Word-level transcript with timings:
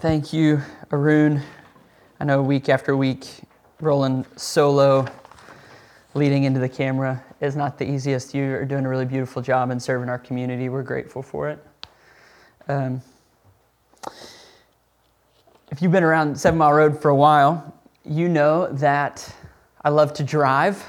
Thank 0.00 0.34
you, 0.34 0.60
Arun. 0.92 1.40
I 2.20 2.24
know 2.26 2.42
week 2.42 2.68
after 2.68 2.94
week, 2.94 3.28
rolling 3.80 4.26
solo, 4.36 5.06
leading 6.12 6.44
into 6.44 6.60
the 6.60 6.68
camera 6.68 7.24
is 7.40 7.56
not 7.56 7.78
the 7.78 7.90
easiest. 7.90 8.34
You 8.34 8.56
are 8.56 8.66
doing 8.66 8.84
a 8.84 8.90
really 8.90 9.06
beautiful 9.06 9.40
job 9.40 9.70
in 9.70 9.80
serving 9.80 10.10
our 10.10 10.18
community. 10.18 10.68
We're 10.68 10.82
grateful 10.82 11.22
for 11.22 11.48
it. 11.48 11.66
Um, 12.68 13.00
if 15.70 15.80
you've 15.80 15.92
been 15.92 16.04
around 16.04 16.38
Seven 16.38 16.58
Mile 16.58 16.74
Road 16.74 17.00
for 17.00 17.08
a 17.08 17.16
while, 17.16 17.74
you 18.04 18.28
know 18.28 18.70
that 18.72 19.34
I 19.82 19.88
love 19.88 20.12
to 20.14 20.22
drive. 20.22 20.84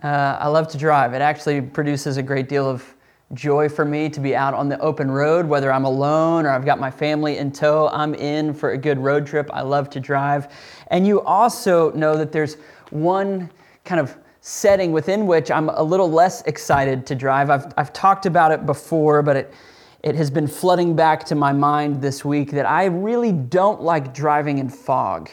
Uh, 0.00 0.36
I 0.38 0.46
love 0.46 0.68
to 0.68 0.78
drive. 0.78 1.12
It 1.12 1.22
actually 1.22 1.60
produces 1.60 2.18
a 2.18 2.22
great 2.22 2.48
deal 2.48 2.70
of 2.70 2.91
joy 3.34 3.68
for 3.68 3.84
me 3.84 4.08
to 4.10 4.20
be 4.20 4.36
out 4.36 4.54
on 4.54 4.68
the 4.68 4.78
open 4.80 5.10
road, 5.10 5.46
whether 5.46 5.72
I'm 5.72 5.84
alone 5.84 6.44
or 6.44 6.50
I've 6.50 6.64
got 6.64 6.78
my 6.78 6.90
family 6.90 7.38
in 7.38 7.50
tow. 7.50 7.88
I'm 7.92 8.14
in 8.14 8.52
for 8.52 8.72
a 8.72 8.78
good 8.78 8.98
road 8.98 9.26
trip. 9.26 9.48
I 9.52 9.62
love 9.62 9.88
to 9.90 10.00
drive. 10.00 10.52
And 10.88 11.06
you 11.06 11.22
also 11.22 11.92
know 11.92 12.16
that 12.16 12.32
there's 12.32 12.56
one 12.90 13.50
kind 13.84 14.00
of 14.00 14.16
setting 14.42 14.92
within 14.92 15.26
which 15.26 15.50
I'm 15.50 15.68
a 15.70 15.82
little 15.82 16.10
less 16.10 16.42
excited 16.42 17.06
to 17.06 17.14
drive. 17.14 17.48
I've, 17.48 17.72
I've 17.76 17.92
talked 17.92 18.26
about 18.26 18.52
it 18.52 18.66
before, 18.66 19.22
but 19.22 19.36
it, 19.36 19.54
it 20.02 20.14
has 20.16 20.30
been 20.30 20.48
flooding 20.48 20.96
back 20.96 21.24
to 21.26 21.34
my 21.34 21.52
mind 21.52 22.02
this 22.02 22.24
week 22.24 22.50
that 22.50 22.66
I 22.66 22.86
really 22.86 23.32
don't 23.32 23.82
like 23.82 24.12
driving 24.12 24.58
in 24.58 24.68
fog. 24.68 25.30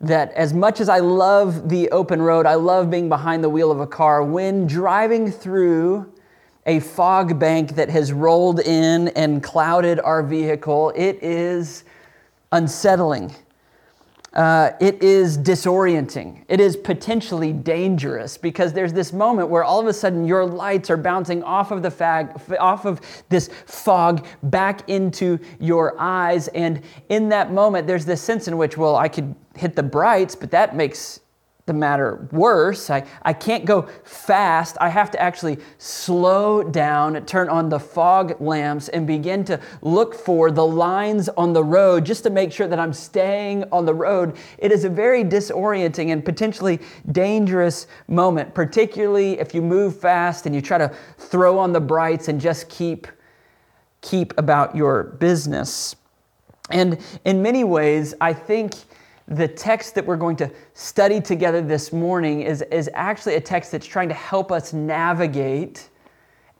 That 0.00 0.32
as 0.32 0.52
much 0.52 0.80
as 0.80 0.88
I 0.88 0.98
love 0.98 1.68
the 1.68 1.90
open 1.90 2.20
road, 2.20 2.46
I 2.46 2.54
love 2.54 2.90
being 2.90 3.08
behind 3.08 3.44
the 3.44 3.48
wheel 3.50 3.70
of 3.70 3.80
a 3.80 3.86
car, 3.86 4.24
when 4.24 4.66
driving 4.66 5.30
through 5.30 6.12
a 6.66 6.80
fog 6.80 7.38
bank 7.38 7.74
that 7.74 7.90
has 7.90 8.12
rolled 8.12 8.60
in 8.60 9.08
and 9.08 9.42
clouded 9.42 10.00
our 10.00 10.22
vehicle. 10.22 10.92
It 10.96 11.22
is 11.22 11.84
unsettling. 12.52 13.34
Uh, 14.32 14.72
it 14.80 15.00
is 15.00 15.38
disorienting. 15.38 16.44
It 16.48 16.58
is 16.58 16.76
potentially 16.76 17.52
dangerous 17.52 18.36
because 18.36 18.72
there's 18.72 18.92
this 18.92 19.12
moment 19.12 19.48
where 19.48 19.62
all 19.62 19.78
of 19.78 19.86
a 19.86 19.92
sudden 19.92 20.24
your 20.24 20.44
lights 20.44 20.90
are 20.90 20.96
bouncing 20.96 21.44
off 21.44 21.70
of 21.70 21.84
the 21.84 21.88
fag, 21.88 22.58
off 22.58 22.84
of 22.84 23.00
this 23.28 23.48
fog 23.66 24.26
back 24.42 24.88
into 24.88 25.38
your 25.60 25.94
eyes, 26.00 26.48
and 26.48 26.82
in 27.10 27.28
that 27.28 27.52
moment, 27.52 27.86
there's 27.86 28.04
this 28.04 28.20
sense 28.20 28.48
in 28.48 28.56
which, 28.56 28.76
well, 28.76 28.96
I 28.96 29.06
could 29.06 29.36
hit 29.54 29.76
the 29.76 29.84
brights, 29.84 30.34
but 30.34 30.50
that 30.50 30.74
makes 30.74 31.20
the 31.66 31.72
matter 31.72 32.28
worse. 32.30 32.90
I, 32.90 33.06
I 33.22 33.32
can't 33.32 33.64
go 33.64 33.88
fast. 34.04 34.76
I 34.80 34.90
have 34.90 35.10
to 35.12 35.22
actually 35.22 35.58
slow 35.78 36.62
down, 36.62 37.24
turn 37.24 37.48
on 37.48 37.70
the 37.70 37.80
fog 37.80 38.38
lamps, 38.38 38.88
and 38.90 39.06
begin 39.06 39.44
to 39.46 39.58
look 39.80 40.14
for 40.14 40.50
the 40.50 40.66
lines 40.66 41.30
on 41.30 41.54
the 41.54 41.64
road 41.64 42.04
just 42.04 42.22
to 42.24 42.30
make 42.30 42.52
sure 42.52 42.68
that 42.68 42.78
I'm 42.78 42.92
staying 42.92 43.64
on 43.72 43.86
the 43.86 43.94
road. 43.94 44.36
It 44.58 44.72
is 44.72 44.84
a 44.84 44.90
very 44.90 45.24
disorienting 45.24 46.12
and 46.12 46.22
potentially 46.22 46.80
dangerous 47.12 47.86
moment, 48.08 48.54
particularly 48.54 49.38
if 49.38 49.54
you 49.54 49.62
move 49.62 49.98
fast 49.98 50.44
and 50.44 50.54
you 50.54 50.60
try 50.60 50.76
to 50.76 50.92
throw 51.16 51.58
on 51.58 51.72
the 51.72 51.80
brights 51.80 52.28
and 52.28 52.38
just 52.38 52.68
keep, 52.68 53.06
keep 54.02 54.36
about 54.36 54.76
your 54.76 55.04
business. 55.04 55.96
And 56.70 56.98
in 57.24 57.42
many 57.42 57.64
ways, 57.64 58.14
I 58.20 58.34
think 58.34 58.74
the 59.26 59.48
text 59.48 59.94
that 59.94 60.04
we're 60.04 60.16
going 60.16 60.36
to 60.36 60.50
study 60.74 61.20
together 61.20 61.62
this 61.62 61.92
morning 61.92 62.42
is, 62.42 62.62
is 62.62 62.90
actually 62.92 63.36
a 63.36 63.40
text 63.40 63.72
that's 63.72 63.86
trying 63.86 64.08
to 64.08 64.14
help 64.14 64.52
us 64.52 64.72
navigate 64.72 65.88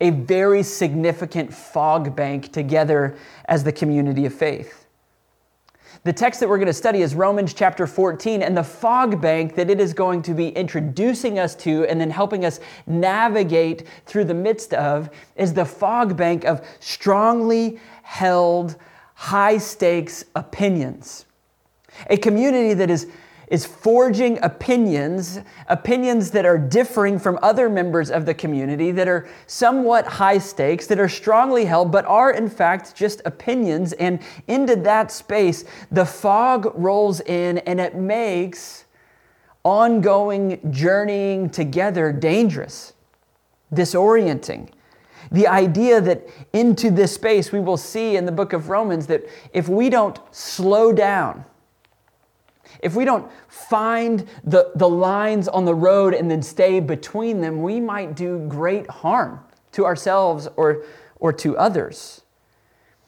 a 0.00 0.10
very 0.10 0.62
significant 0.62 1.52
fog 1.52 2.16
bank 2.16 2.52
together 2.52 3.16
as 3.46 3.64
the 3.64 3.72
community 3.72 4.26
of 4.26 4.34
faith. 4.34 4.86
The 6.02 6.12
text 6.12 6.40
that 6.40 6.48
we're 6.48 6.58
going 6.58 6.66
to 6.66 6.72
study 6.72 7.00
is 7.00 7.14
Romans 7.14 7.54
chapter 7.54 7.86
14, 7.86 8.42
and 8.42 8.56
the 8.56 8.64
fog 8.64 9.20
bank 9.20 9.54
that 9.54 9.70
it 9.70 9.80
is 9.80 9.94
going 9.94 10.20
to 10.22 10.34
be 10.34 10.48
introducing 10.48 11.38
us 11.38 11.54
to 11.56 11.86
and 11.86 12.00
then 12.00 12.10
helping 12.10 12.44
us 12.44 12.60
navigate 12.86 13.86
through 14.04 14.24
the 14.24 14.34
midst 14.34 14.74
of 14.74 15.08
is 15.36 15.54
the 15.54 15.64
fog 15.64 16.16
bank 16.16 16.44
of 16.44 16.66
strongly 16.80 17.78
held, 18.02 18.76
high 19.14 19.56
stakes 19.56 20.24
opinions. 20.34 21.23
A 22.08 22.16
community 22.16 22.74
that 22.74 22.90
is, 22.90 23.08
is 23.48 23.66
forging 23.66 24.38
opinions, 24.42 25.40
opinions 25.68 26.30
that 26.30 26.44
are 26.44 26.58
differing 26.58 27.18
from 27.18 27.38
other 27.42 27.68
members 27.68 28.10
of 28.10 28.26
the 28.26 28.34
community, 28.34 28.90
that 28.92 29.08
are 29.08 29.28
somewhat 29.46 30.06
high 30.06 30.38
stakes, 30.38 30.86
that 30.86 30.98
are 30.98 31.08
strongly 31.08 31.64
held, 31.64 31.92
but 31.92 32.04
are 32.06 32.30
in 32.32 32.48
fact 32.48 32.94
just 32.94 33.20
opinions. 33.24 33.92
And 33.94 34.20
into 34.48 34.76
that 34.76 35.12
space, 35.12 35.64
the 35.90 36.04
fog 36.04 36.72
rolls 36.74 37.20
in 37.20 37.58
and 37.58 37.80
it 37.80 37.94
makes 37.94 38.84
ongoing 39.64 40.60
journeying 40.70 41.50
together 41.50 42.12
dangerous, 42.12 42.92
disorienting. 43.72 44.68
The 45.32 45.48
idea 45.48 46.00
that 46.02 46.28
into 46.52 46.90
this 46.90 47.14
space, 47.14 47.50
we 47.50 47.60
will 47.60 47.78
see 47.78 48.16
in 48.16 48.26
the 48.26 48.32
book 48.32 48.52
of 48.52 48.68
Romans 48.68 49.06
that 49.06 49.24
if 49.52 49.68
we 49.68 49.88
don't 49.88 50.20
slow 50.30 50.92
down, 50.92 51.44
if 52.84 52.94
we 52.94 53.04
don't 53.04 53.28
find 53.48 54.28
the, 54.44 54.70
the 54.76 54.88
lines 54.88 55.48
on 55.48 55.64
the 55.64 55.74
road 55.74 56.12
and 56.12 56.30
then 56.30 56.42
stay 56.42 56.80
between 56.80 57.40
them, 57.40 57.62
we 57.62 57.80
might 57.80 58.14
do 58.14 58.38
great 58.46 58.88
harm 58.88 59.40
to 59.72 59.86
ourselves 59.86 60.46
or, 60.56 60.84
or 61.18 61.32
to 61.32 61.56
others. 61.56 62.20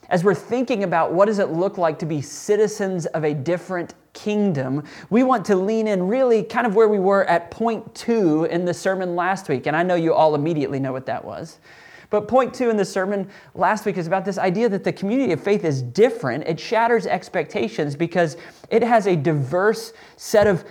As 0.09 0.23
we're 0.23 0.33
thinking 0.33 0.83
about 0.83 1.13
what 1.13 1.25
does 1.25 1.37
it 1.37 1.49
look 1.49 1.77
like 1.77 1.99
to 1.99 2.05
be 2.05 2.21
citizens 2.21 3.05
of 3.07 3.23
a 3.23 3.33
different 3.33 3.93
kingdom, 4.13 4.83
we 5.11 5.21
want 5.21 5.45
to 5.45 5.55
lean 5.55 5.87
in 5.87 6.07
really 6.07 6.41
kind 6.41 6.65
of 6.65 6.75
where 6.75 6.87
we 6.87 6.97
were 6.97 7.25
at 7.25 7.51
point 7.51 7.93
two 7.93 8.45
in 8.45 8.65
the 8.65 8.73
sermon 8.73 9.15
last 9.15 9.47
week. 9.47 9.67
And 9.67 9.75
I 9.75 9.83
know 9.83 9.95
you 9.95 10.13
all 10.13 10.33
immediately 10.33 10.79
know 10.79 10.91
what 10.91 11.05
that 11.05 11.23
was. 11.23 11.59
But 12.09 12.27
point 12.27 12.53
two 12.53 12.69
in 12.69 12.77
the 12.77 12.85
sermon 12.85 13.29
last 13.53 13.85
week 13.85 13.97
is 13.97 14.07
about 14.07 14.23
this 14.23 14.37
idea 14.37 14.69
that 14.69 14.83
the 14.83 14.93
community 14.93 15.33
of 15.33 15.43
faith 15.43 15.65
is 15.65 15.81
different. 15.81 16.45
It 16.47 16.59
shatters 16.59 17.05
expectations 17.05 17.95
because 17.95 18.37
it 18.69 18.81
has 18.83 19.07
a 19.07 19.15
diverse 19.15 19.93
set 20.15 20.47
of 20.47 20.63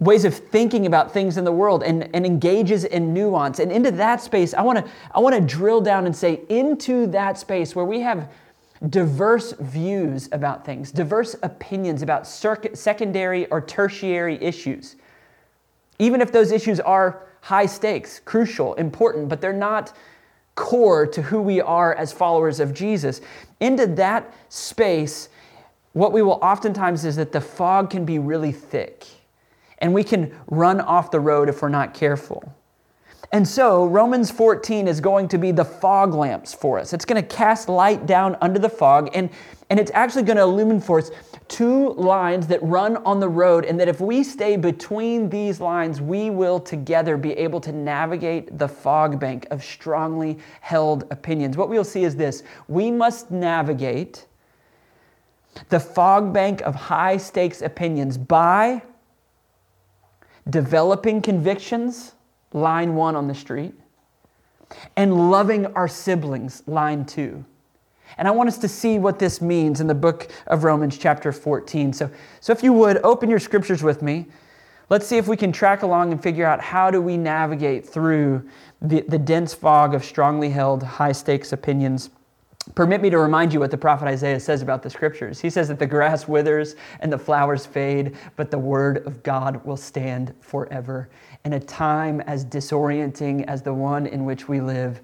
ways 0.00 0.24
of 0.24 0.34
thinking 0.34 0.86
about 0.86 1.12
things 1.12 1.36
in 1.36 1.44
the 1.44 1.52
world 1.52 1.82
and, 1.82 2.08
and 2.14 2.24
engages 2.24 2.84
in 2.84 3.12
nuance. 3.12 3.58
And 3.58 3.72
into 3.72 3.90
that 3.92 4.20
space, 4.20 4.54
I 4.54 4.62
want 4.62 4.78
to 4.78 4.90
I 5.12 5.18
want 5.18 5.34
to 5.34 5.40
drill 5.40 5.80
down 5.80 6.06
and 6.06 6.14
say 6.14 6.42
into 6.48 7.06
that 7.08 7.38
space 7.38 7.74
where 7.74 7.84
we 7.84 8.00
have 8.00 8.30
diverse 8.90 9.54
views 9.58 10.28
about 10.30 10.64
things, 10.64 10.92
diverse 10.92 11.34
opinions 11.42 12.02
about 12.02 12.28
secondary 12.28 13.46
or 13.50 13.60
tertiary 13.60 14.40
issues. 14.40 14.94
Even 15.98 16.20
if 16.20 16.30
those 16.30 16.52
issues 16.52 16.78
are 16.78 17.26
high 17.40 17.66
stakes, 17.66 18.20
crucial, 18.24 18.74
important, 18.74 19.28
but 19.28 19.40
they're 19.40 19.52
not 19.52 19.92
core 20.58 21.06
to 21.06 21.22
who 21.22 21.40
we 21.40 21.60
are 21.60 21.94
as 21.94 22.12
followers 22.12 22.58
of 22.58 22.74
Jesus. 22.74 23.20
Into 23.60 23.86
that 23.86 24.34
space, 24.48 25.28
what 25.92 26.12
we 26.12 26.20
will 26.20 26.40
oftentimes 26.42 27.04
is 27.04 27.14
that 27.14 27.30
the 27.30 27.40
fog 27.40 27.90
can 27.90 28.04
be 28.04 28.18
really 28.18 28.50
thick 28.50 29.06
and 29.78 29.94
we 29.94 30.02
can 30.02 30.34
run 30.48 30.80
off 30.80 31.12
the 31.12 31.20
road 31.20 31.48
if 31.48 31.62
we're 31.62 31.68
not 31.68 31.94
careful. 31.94 32.52
And 33.30 33.46
so, 33.46 33.86
Romans 33.86 34.32
14 34.32 34.88
is 34.88 35.00
going 35.00 35.28
to 35.28 35.38
be 35.38 35.52
the 35.52 35.64
fog 35.64 36.12
lamps 36.12 36.54
for 36.54 36.80
us. 36.80 36.92
It's 36.92 37.04
going 37.04 37.22
to 37.22 37.28
cast 37.28 37.68
light 37.68 38.06
down 38.06 38.36
under 38.40 38.58
the 38.58 38.70
fog, 38.70 39.10
and, 39.14 39.30
and 39.70 39.78
it's 39.78 39.90
actually 39.94 40.22
going 40.22 40.36
to 40.36 40.42
illumine 40.42 40.80
for 40.80 40.98
us 40.98 41.10
two 41.48 41.90
lines 41.94 42.46
that 42.46 42.62
run 42.62 42.96
on 42.98 43.20
the 43.20 43.28
road, 43.28 43.64
and 43.64 43.78
that 43.80 43.88
if 43.88 44.00
we 44.00 44.22
stay 44.22 44.56
between 44.56 45.28
these 45.28 45.60
lines, 45.60 46.00
we 46.00 46.30
will 46.30 46.60
together 46.60 47.16
be 47.16 47.32
able 47.32 47.60
to 47.60 47.72
navigate 47.72 48.58
the 48.58 48.68
fog 48.68 49.18
bank 49.18 49.46
of 49.50 49.62
strongly 49.62 50.38
held 50.60 51.04
opinions. 51.10 51.56
What 51.56 51.68
we'll 51.68 51.84
see 51.84 52.04
is 52.04 52.16
this 52.16 52.42
we 52.68 52.90
must 52.90 53.30
navigate 53.30 54.26
the 55.70 55.80
fog 55.80 56.32
bank 56.32 56.60
of 56.62 56.74
high 56.74 57.16
stakes 57.16 57.62
opinions 57.62 58.16
by 58.16 58.82
developing 60.48 61.20
convictions 61.20 62.12
line 62.52 62.94
one 62.94 63.14
on 63.16 63.28
the 63.28 63.34
street, 63.34 63.74
and 64.96 65.30
loving 65.30 65.66
our 65.74 65.88
siblings, 65.88 66.62
line 66.66 67.04
two. 67.04 67.44
And 68.16 68.26
I 68.26 68.30
want 68.30 68.48
us 68.48 68.58
to 68.58 68.68
see 68.68 68.98
what 68.98 69.18
this 69.18 69.40
means 69.40 69.80
in 69.80 69.86
the 69.86 69.94
book 69.94 70.30
of 70.46 70.64
Romans, 70.64 70.96
chapter 70.98 71.32
14. 71.32 71.92
So, 71.92 72.10
so 72.40 72.52
if 72.52 72.62
you 72.62 72.72
would, 72.72 72.98
open 72.98 73.28
your 73.28 73.38
scriptures 73.38 73.82
with 73.82 74.02
me. 74.02 74.26
Let's 74.88 75.06
see 75.06 75.18
if 75.18 75.28
we 75.28 75.36
can 75.36 75.52
track 75.52 75.82
along 75.82 76.12
and 76.12 76.22
figure 76.22 76.46
out 76.46 76.60
how 76.60 76.90
do 76.90 77.02
we 77.02 77.16
navigate 77.16 77.86
through 77.86 78.48
the, 78.80 79.02
the 79.02 79.18
dense 79.18 79.52
fog 79.52 79.94
of 79.94 80.04
strongly 80.04 80.48
held, 80.48 80.82
high 80.82 81.12
stakes 81.12 81.52
opinions 81.52 82.10
Permit 82.74 83.00
me 83.00 83.10
to 83.10 83.18
remind 83.18 83.52
you 83.52 83.60
what 83.60 83.70
the 83.70 83.78
prophet 83.78 84.08
Isaiah 84.08 84.40
says 84.40 84.62
about 84.62 84.82
the 84.82 84.90
scriptures. 84.90 85.40
He 85.40 85.50
says 85.50 85.68
that 85.68 85.78
the 85.78 85.86
grass 85.86 86.28
withers 86.28 86.76
and 87.00 87.12
the 87.12 87.18
flowers 87.18 87.64
fade, 87.64 88.16
but 88.36 88.50
the 88.50 88.58
word 88.58 89.06
of 89.06 89.22
God 89.22 89.64
will 89.64 89.76
stand 89.76 90.34
forever. 90.40 91.08
In 91.44 91.54
a 91.54 91.60
time 91.60 92.20
as 92.22 92.44
disorienting 92.44 93.44
as 93.46 93.62
the 93.62 93.72
one 93.72 94.06
in 94.06 94.24
which 94.24 94.48
we 94.48 94.60
live, 94.60 95.00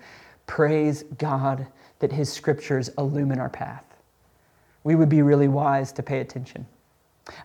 praise 0.46 1.04
God 1.16 1.66
that 1.98 2.12
his 2.12 2.32
scriptures 2.32 2.90
illumine 2.98 3.38
our 3.38 3.48
path. 3.48 3.84
we 4.82 4.94
would 4.94 5.08
be 5.08 5.22
really 5.22 5.48
wise 5.48 5.92
to 5.92 6.02
pay 6.02 6.20
attention. 6.20 6.66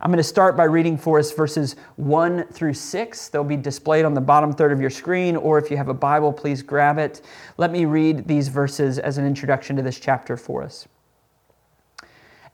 I'm 0.01 0.11
going 0.11 0.17
to 0.17 0.23
start 0.23 0.57
by 0.57 0.65
reading 0.65 0.97
for 0.97 1.19
us 1.19 1.31
verses 1.31 1.77
1 1.95 2.47
through 2.47 2.73
6. 2.73 3.29
They'll 3.29 3.43
be 3.45 3.55
displayed 3.55 4.03
on 4.03 4.13
the 4.13 4.21
bottom 4.21 4.51
third 4.51 4.73
of 4.73 4.81
your 4.81 4.89
screen, 4.89 5.37
or 5.37 5.57
if 5.57 5.71
you 5.71 5.77
have 5.77 5.87
a 5.87 5.93
Bible, 5.93 6.33
please 6.33 6.61
grab 6.61 6.97
it. 6.97 7.21
Let 7.57 7.71
me 7.71 7.85
read 7.85 8.27
these 8.27 8.49
verses 8.49 8.99
as 8.99 9.17
an 9.17 9.25
introduction 9.25 9.77
to 9.77 9.81
this 9.81 9.97
chapter 9.97 10.35
for 10.35 10.63
us. 10.63 10.85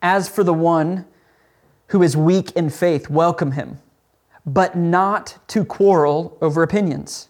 As 0.04 0.30
for 0.30 0.44
the 0.44 0.54
one 0.54 1.06
who 1.88 2.04
is 2.04 2.16
weak 2.16 2.52
in 2.52 2.70
faith, 2.70 3.10
welcome 3.10 3.54
him, 3.54 3.80
but 4.46 4.76
not 4.76 5.40
to 5.48 5.66
quarrel 5.66 6.38
over 6.42 6.62
opinions. 6.62 7.30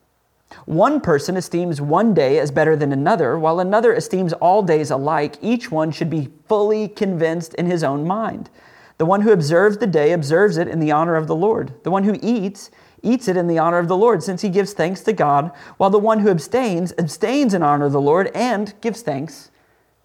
One 0.65 1.01
person 1.01 1.37
esteems 1.37 1.81
one 1.81 2.13
day 2.13 2.39
as 2.39 2.51
better 2.51 2.75
than 2.75 2.91
another, 2.91 3.37
while 3.39 3.59
another 3.59 3.93
esteems 3.93 4.33
all 4.33 4.63
days 4.63 4.91
alike. 4.91 5.37
Each 5.41 5.71
one 5.71 5.91
should 5.91 6.09
be 6.09 6.29
fully 6.47 6.87
convinced 6.87 7.53
in 7.55 7.65
his 7.65 7.83
own 7.83 8.05
mind. 8.05 8.49
The 8.97 9.05
one 9.05 9.21
who 9.21 9.31
observes 9.31 9.77
the 9.77 9.87
day 9.87 10.11
observes 10.11 10.57
it 10.57 10.67
in 10.67 10.79
the 10.79 10.91
honor 10.91 11.15
of 11.15 11.27
the 11.27 11.35
Lord. 11.35 11.73
The 11.83 11.91
one 11.91 12.03
who 12.03 12.19
eats, 12.21 12.69
eats 13.01 13.27
it 13.27 13.35
in 13.35 13.47
the 13.47 13.57
honor 13.57 13.79
of 13.79 13.87
the 13.87 13.97
Lord, 13.97 14.21
since 14.21 14.41
he 14.41 14.49
gives 14.49 14.73
thanks 14.73 15.01
to 15.01 15.13
God, 15.13 15.51
while 15.77 15.89
the 15.89 15.97
one 15.97 16.19
who 16.19 16.29
abstains, 16.29 16.93
abstains 16.99 17.53
in 17.53 17.63
honor 17.63 17.85
of 17.85 17.93
the 17.93 18.01
Lord 18.01 18.29
and 18.35 18.73
gives 18.81 19.01
thanks 19.01 19.49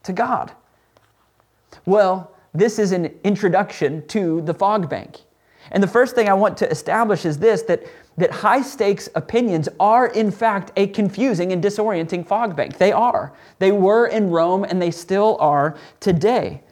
to 0.04 0.12
God. 0.14 0.52
Well, 1.84 2.32
this 2.54 2.78
is 2.78 2.92
an 2.92 3.14
introduction 3.22 4.06
to 4.08 4.40
the 4.40 4.54
fog 4.54 4.88
bank. 4.88 5.25
And 5.76 5.82
the 5.82 5.88
first 5.88 6.14
thing 6.14 6.26
I 6.26 6.32
want 6.32 6.56
to 6.56 6.70
establish 6.70 7.26
is 7.26 7.38
this 7.38 7.60
that, 7.64 7.82
that 8.16 8.30
high 8.30 8.62
stakes 8.62 9.10
opinions 9.14 9.68
are, 9.78 10.06
in 10.06 10.30
fact, 10.30 10.72
a 10.76 10.86
confusing 10.86 11.52
and 11.52 11.62
disorienting 11.62 12.26
fog 12.26 12.56
bank. 12.56 12.78
They 12.78 12.92
are. 12.92 13.34
They 13.58 13.72
were 13.72 14.06
in 14.06 14.30
Rome 14.30 14.64
and 14.64 14.80
they 14.80 14.90
still 14.90 15.36
are 15.38 15.76
today. 16.00 16.62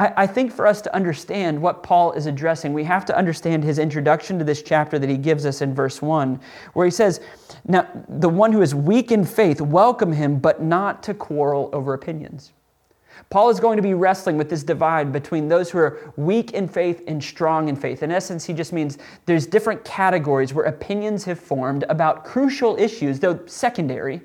I, 0.00 0.12
I 0.16 0.26
think 0.26 0.52
for 0.52 0.66
us 0.66 0.82
to 0.82 0.92
understand 0.92 1.62
what 1.62 1.84
Paul 1.84 2.10
is 2.14 2.26
addressing, 2.26 2.72
we 2.72 2.82
have 2.82 3.04
to 3.04 3.16
understand 3.16 3.62
his 3.62 3.78
introduction 3.78 4.36
to 4.40 4.44
this 4.44 4.62
chapter 4.62 4.98
that 4.98 5.08
he 5.08 5.16
gives 5.16 5.46
us 5.46 5.62
in 5.62 5.72
verse 5.72 6.02
1, 6.02 6.40
where 6.72 6.86
he 6.86 6.90
says, 6.90 7.20
Now, 7.68 7.86
the 8.08 8.28
one 8.28 8.50
who 8.50 8.62
is 8.62 8.74
weak 8.74 9.12
in 9.12 9.24
faith, 9.24 9.60
welcome 9.60 10.12
him, 10.12 10.40
but 10.40 10.60
not 10.60 11.04
to 11.04 11.14
quarrel 11.14 11.70
over 11.72 11.94
opinions. 11.94 12.52
Paul 13.30 13.50
is 13.50 13.58
going 13.58 13.76
to 13.76 13.82
be 13.82 13.94
wrestling 13.94 14.36
with 14.36 14.48
this 14.48 14.62
divide 14.62 15.12
between 15.12 15.48
those 15.48 15.70
who 15.70 15.78
are 15.78 16.12
weak 16.16 16.52
in 16.52 16.68
faith 16.68 17.02
and 17.06 17.22
strong 17.22 17.68
in 17.68 17.76
faith. 17.76 18.02
In 18.02 18.10
essence, 18.10 18.44
he 18.44 18.52
just 18.52 18.72
means 18.72 18.98
there's 19.26 19.46
different 19.46 19.84
categories 19.84 20.54
where 20.54 20.66
opinions 20.66 21.24
have 21.24 21.38
formed 21.38 21.84
about 21.88 22.24
crucial 22.24 22.76
issues, 22.78 23.20
though 23.20 23.40
secondary. 23.46 24.20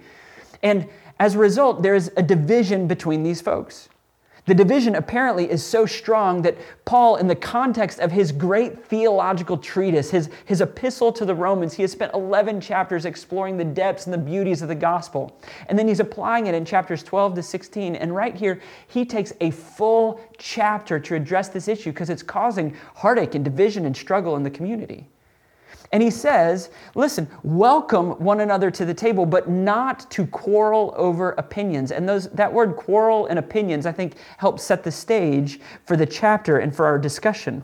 And 0.61 0.87
as 1.19 1.35
a 1.35 1.39
result, 1.39 1.81
there's 1.81 2.09
a 2.17 2.23
division 2.23 2.87
between 2.87 3.23
these 3.23 3.41
folks. 3.41 3.89
The 4.49 4.55
division 4.55 4.95
apparently 4.95 5.47
is 5.47 5.63
so 5.63 5.85
strong 5.85 6.41
that 6.41 6.57
Paul, 6.83 7.17
in 7.17 7.27
the 7.27 7.35
context 7.35 7.99
of 7.99 8.11
his 8.11 8.31
great 8.31 8.83
theological 8.83 9.59
treatise, 9.59 10.09
his, 10.09 10.31
his 10.45 10.59
epistle 10.59 11.11
to 11.11 11.23
the 11.23 11.35
Romans, 11.35 11.75
he 11.75 11.83
has 11.83 11.91
spent 11.91 12.15
11 12.15 12.59
chapters 12.59 13.05
exploring 13.05 13.57
the 13.57 13.63
depths 13.63 14.07
and 14.07 14.13
the 14.13 14.17
beauties 14.17 14.63
of 14.63 14.67
the 14.67 14.73
gospel. 14.73 15.39
And 15.67 15.77
then 15.77 15.87
he's 15.87 15.99
applying 15.99 16.47
it 16.47 16.55
in 16.55 16.65
chapters 16.65 17.03
12 17.03 17.35
to 17.35 17.43
16. 17.43 17.95
And 17.95 18.15
right 18.15 18.33
here, 18.33 18.59
he 18.87 19.05
takes 19.05 19.33
a 19.39 19.51
full 19.51 20.19
chapter 20.39 20.99
to 20.99 21.13
address 21.13 21.49
this 21.49 21.67
issue 21.67 21.91
because 21.91 22.09
it's 22.09 22.23
causing 22.23 22.75
heartache 22.95 23.35
and 23.35 23.45
division 23.45 23.85
and 23.85 23.95
struggle 23.95 24.35
in 24.35 24.41
the 24.41 24.49
community. 24.49 25.05
And 25.91 26.03
he 26.03 26.11
says, 26.11 26.69
listen, 26.93 27.27
welcome 27.41 28.11
one 28.23 28.41
another 28.41 28.69
to 28.69 28.85
the 28.85 28.93
table, 28.93 29.25
but 29.25 29.49
not 29.49 30.09
to 30.11 30.27
quarrel 30.27 30.93
over 30.95 31.31
opinions. 31.31 31.91
And 31.91 32.07
those, 32.07 32.29
that 32.29 32.53
word 32.53 32.75
quarrel 32.75 33.25
and 33.25 33.39
opinions, 33.39 33.87
I 33.87 33.91
think, 33.91 34.15
helps 34.37 34.63
set 34.63 34.83
the 34.83 34.91
stage 34.91 35.59
for 35.85 35.97
the 35.97 36.05
chapter 36.05 36.59
and 36.59 36.75
for 36.75 36.85
our 36.85 36.99
discussion. 36.99 37.63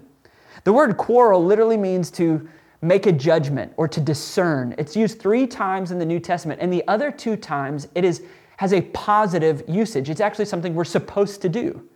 The 0.64 0.74
word 0.74 0.98
quarrel 0.98 1.46
literally 1.46 1.78
means 1.78 2.10
to 2.12 2.50
make 2.82 3.06
a 3.06 3.12
judgment 3.12 3.74
or 3.78 3.88
to 3.88 4.02
discern. 4.02 4.74
It's 4.80 4.96
used 4.96 5.20
three 5.20 5.46
times 5.46 5.92
in 5.92 6.00
the 6.00 6.06
New 6.06 6.20
Testament, 6.20 6.60
and 6.62 6.74
the 6.74 6.84
other 6.88 7.12
two 7.12 7.36
times 7.36 7.88
it 7.94 8.04
is, 8.04 8.24
has 8.58 8.74
a 8.74 8.82
positive 8.82 9.64
usage. 9.68 10.10
It's 10.10 10.22
actually 10.22 10.46
something 10.46 10.74
we're 10.74 10.84
supposed 10.84 11.42
to 11.44 11.50
do. 11.50 11.88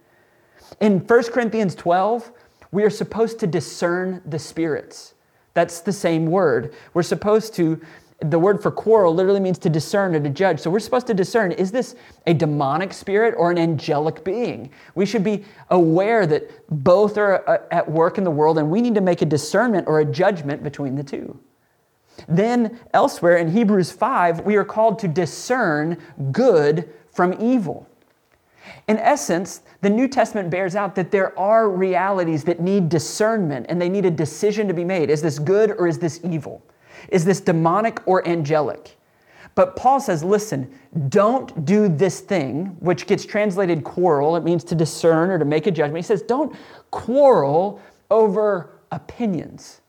In 0.79 0.99
1 0.99 1.23
Corinthians 1.31 1.73
12, 1.73 2.31
we 2.71 2.83
are 2.83 2.89
supposed 2.91 3.39
to 3.39 3.47
discern 3.47 4.21
the 4.25 4.37
spirits. 4.37 5.15
That's 5.59 5.81
the 5.81 5.91
same 5.91 6.27
word. 6.27 6.73
We're 6.93 7.03
supposed 7.03 7.53
to, 7.55 7.81
the 8.21 8.39
word 8.39 8.63
for 8.63 8.71
quarrel 8.71 9.13
literally 9.13 9.41
means 9.41 9.59
to 9.59 9.69
discern 9.69 10.15
or 10.15 10.21
to 10.21 10.29
judge. 10.29 10.61
So 10.61 10.69
we're 10.69 10.79
supposed 10.79 11.05
to 11.07 11.13
discern 11.13 11.51
is 11.51 11.69
this 11.69 11.97
a 12.27 12.33
demonic 12.33 12.93
spirit 12.93 13.35
or 13.37 13.51
an 13.51 13.57
angelic 13.57 14.23
being? 14.23 14.71
We 14.95 15.05
should 15.05 15.21
be 15.21 15.43
aware 15.69 16.25
that 16.27 16.49
both 16.69 17.17
are 17.17 17.43
uh, 17.49 17.57
at 17.71 17.91
work 17.91 18.17
in 18.17 18.23
the 18.23 18.31
world 18.31 18.57
and 18.57 18.71
we 18.71 18.79
need 18.79 18.95
to 18.95 19.01
make 19.01 19.21
a 19.21 19.25
discernment 19.25 19.85
or 19.85 19.99
a 19.99 20.05
judgment 20.05 20.63
between 20.63 20.95
the 20.95 21.03
two. 21.03 21.37
Then, 22.29 22.79
elsewhere 22.93 23.35
in 23.35 23.51
Hebrews 23.51 23.91
5, 23.91 24.45
we 24.45 24.55
are 24.55 24.63
called 24.63 24.97
to 24.99 25.09
discern 25.09 25.97
good 26.31 26.89
from 27.11 27.33
evil. 27.41 27.85
In 28.87 28.97
essence, 28.97 29.61
the 29.81 29.89
New 29.89 30.07
Testament 30.07 30.49
bears 30.49 30.75
out 30.75 30.95
that 30.95 31.11
there 31.11 31.37
are 31.37 31.69
realities 31.69 32.43
that 32.45 32.59
need 32.59 32.89
discernment 32.89 33.65
and 33.69 33.81
they 33.81 33.89
need 33.89 34.05
a 34.05 34.11
decision 34.11 34.67
to 34.67 34.73
be 34.73 34.83
made. 34.83 35.09
Is 35.09 35.21
this 35.21 35.39
good 35.39 35.71
or 35.71 35.87
is 35.87 35.99
this 35.99 36.19
evil? 36.23 36.61
Is 37.09 37.25
this 37.25 37.39
demonic 37.39 38.01
or 38.05 38.27
angelic? 38.27 38.97
But 39.55 39.75
Paul 39.75 39.99
says, 39.99 40.23
listen, 40.23 40.71
don't 41.09 41.65
do 41.65 41.89
this 41.89 42.21
thing, 42.21 42.77
which 42.79 43.07
gets 43.07 43.25
translated 43.25 43.83
quarrel. 43.83 44.35
It 44.35 44.43
means 44.43 44.63
to 44.65 44.75
discern 44.75 45.29
or 45.29 45.39
to 45.39 45.45
make 45.45 45.67
a 45.67 45.71
judgment. 45.71 45.97
He 45.97 46.07
says, 46.07 46.21
don't 46.21 46.55
quarrel 46.91 47.81
over 48.09 48.79
opinions. 48.91 49.81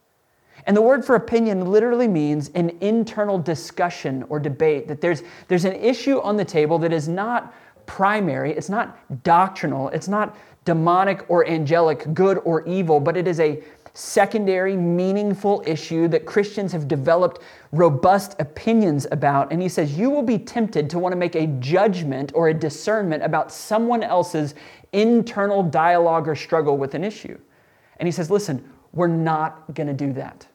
And 0.66 0.76
the 0.76 0.82
word 0.82 1.04
for 1.04 1.14
opinion 1.14 1.70
literally 1.70 2.08
means 2.08 2.50
an 2.54 2.76
internal 2.80 3.38
discussion 3.38 4.24
or 4.28 4.38
debate, 4.38 4.88
that 4.88 5.00
there's, 5.00 5.22
there's 5.48 5.64
an 5.64 5.74
issue 5.74 6.20
on 6.20 6.36
the 6.36 6.44
table 6.44 6.78
that 6.80 6.92
is 6.92 7.08
not 7.08 7.54
primary, 7.90 8.52
it's 8.52 8.68
not 8.68 8.96
doctrinal, 9.24 9.88
it's 9.88 10.06
not 10.06 10.36
demonic 10.64 11.28
or 11.28 11.44
angelic, 11.48 12.14
good 12.14 12.38
or 12.44 12.64
evil, 12.64 13.00
but 13.00 13.16
it 13.16 13.26
is 13.26 13.40
a 13.40 13.60
secondary, 13.94 14.76
meaningful 14.76 15.60
issue 15.66 16.06
that 16.06 16.24
Christians 16.24 16.70
have 16.70 16.86
developed 16.86 17.42
robust 17.72 18.36
opinions 18.38 19.08
about. 19.10 19.52
And 19.52 19.60
he 19.60 19.68
says, 19.68 19.98
You 19.98 20.08
will 20.08 20.22
be 20.22 20.38
tempted 20.38 20.88
to 20.90 21.00
want 21.00 21.12
to 21.12 21.16
make 21.16 21.34
a 21.34 21.48
judgment 21.58 22.30
or 22.32 22.48
a 22.48 22.54
discernment 22.54 23.24
about 23.24 23.50
someone 23.50 24.04
else's 24.04 24.54
internal 24.92 25.64
dialogue 25.64 26.28
or 26.28 26.36
struggle 26.36 26.78
with 26.78 26.94
an 26.94 27.02
issue. 27.02 27.36
And 27.98 28.06
he 28.06 28.12
says, 28.12 28.30
Listen, 28.30 28.64
we're 28.92 29.08
not 29.08 29.74
going 29.74 29.88
to 29.88 29.92
do 29.92 30.12
that. 30.12 30.46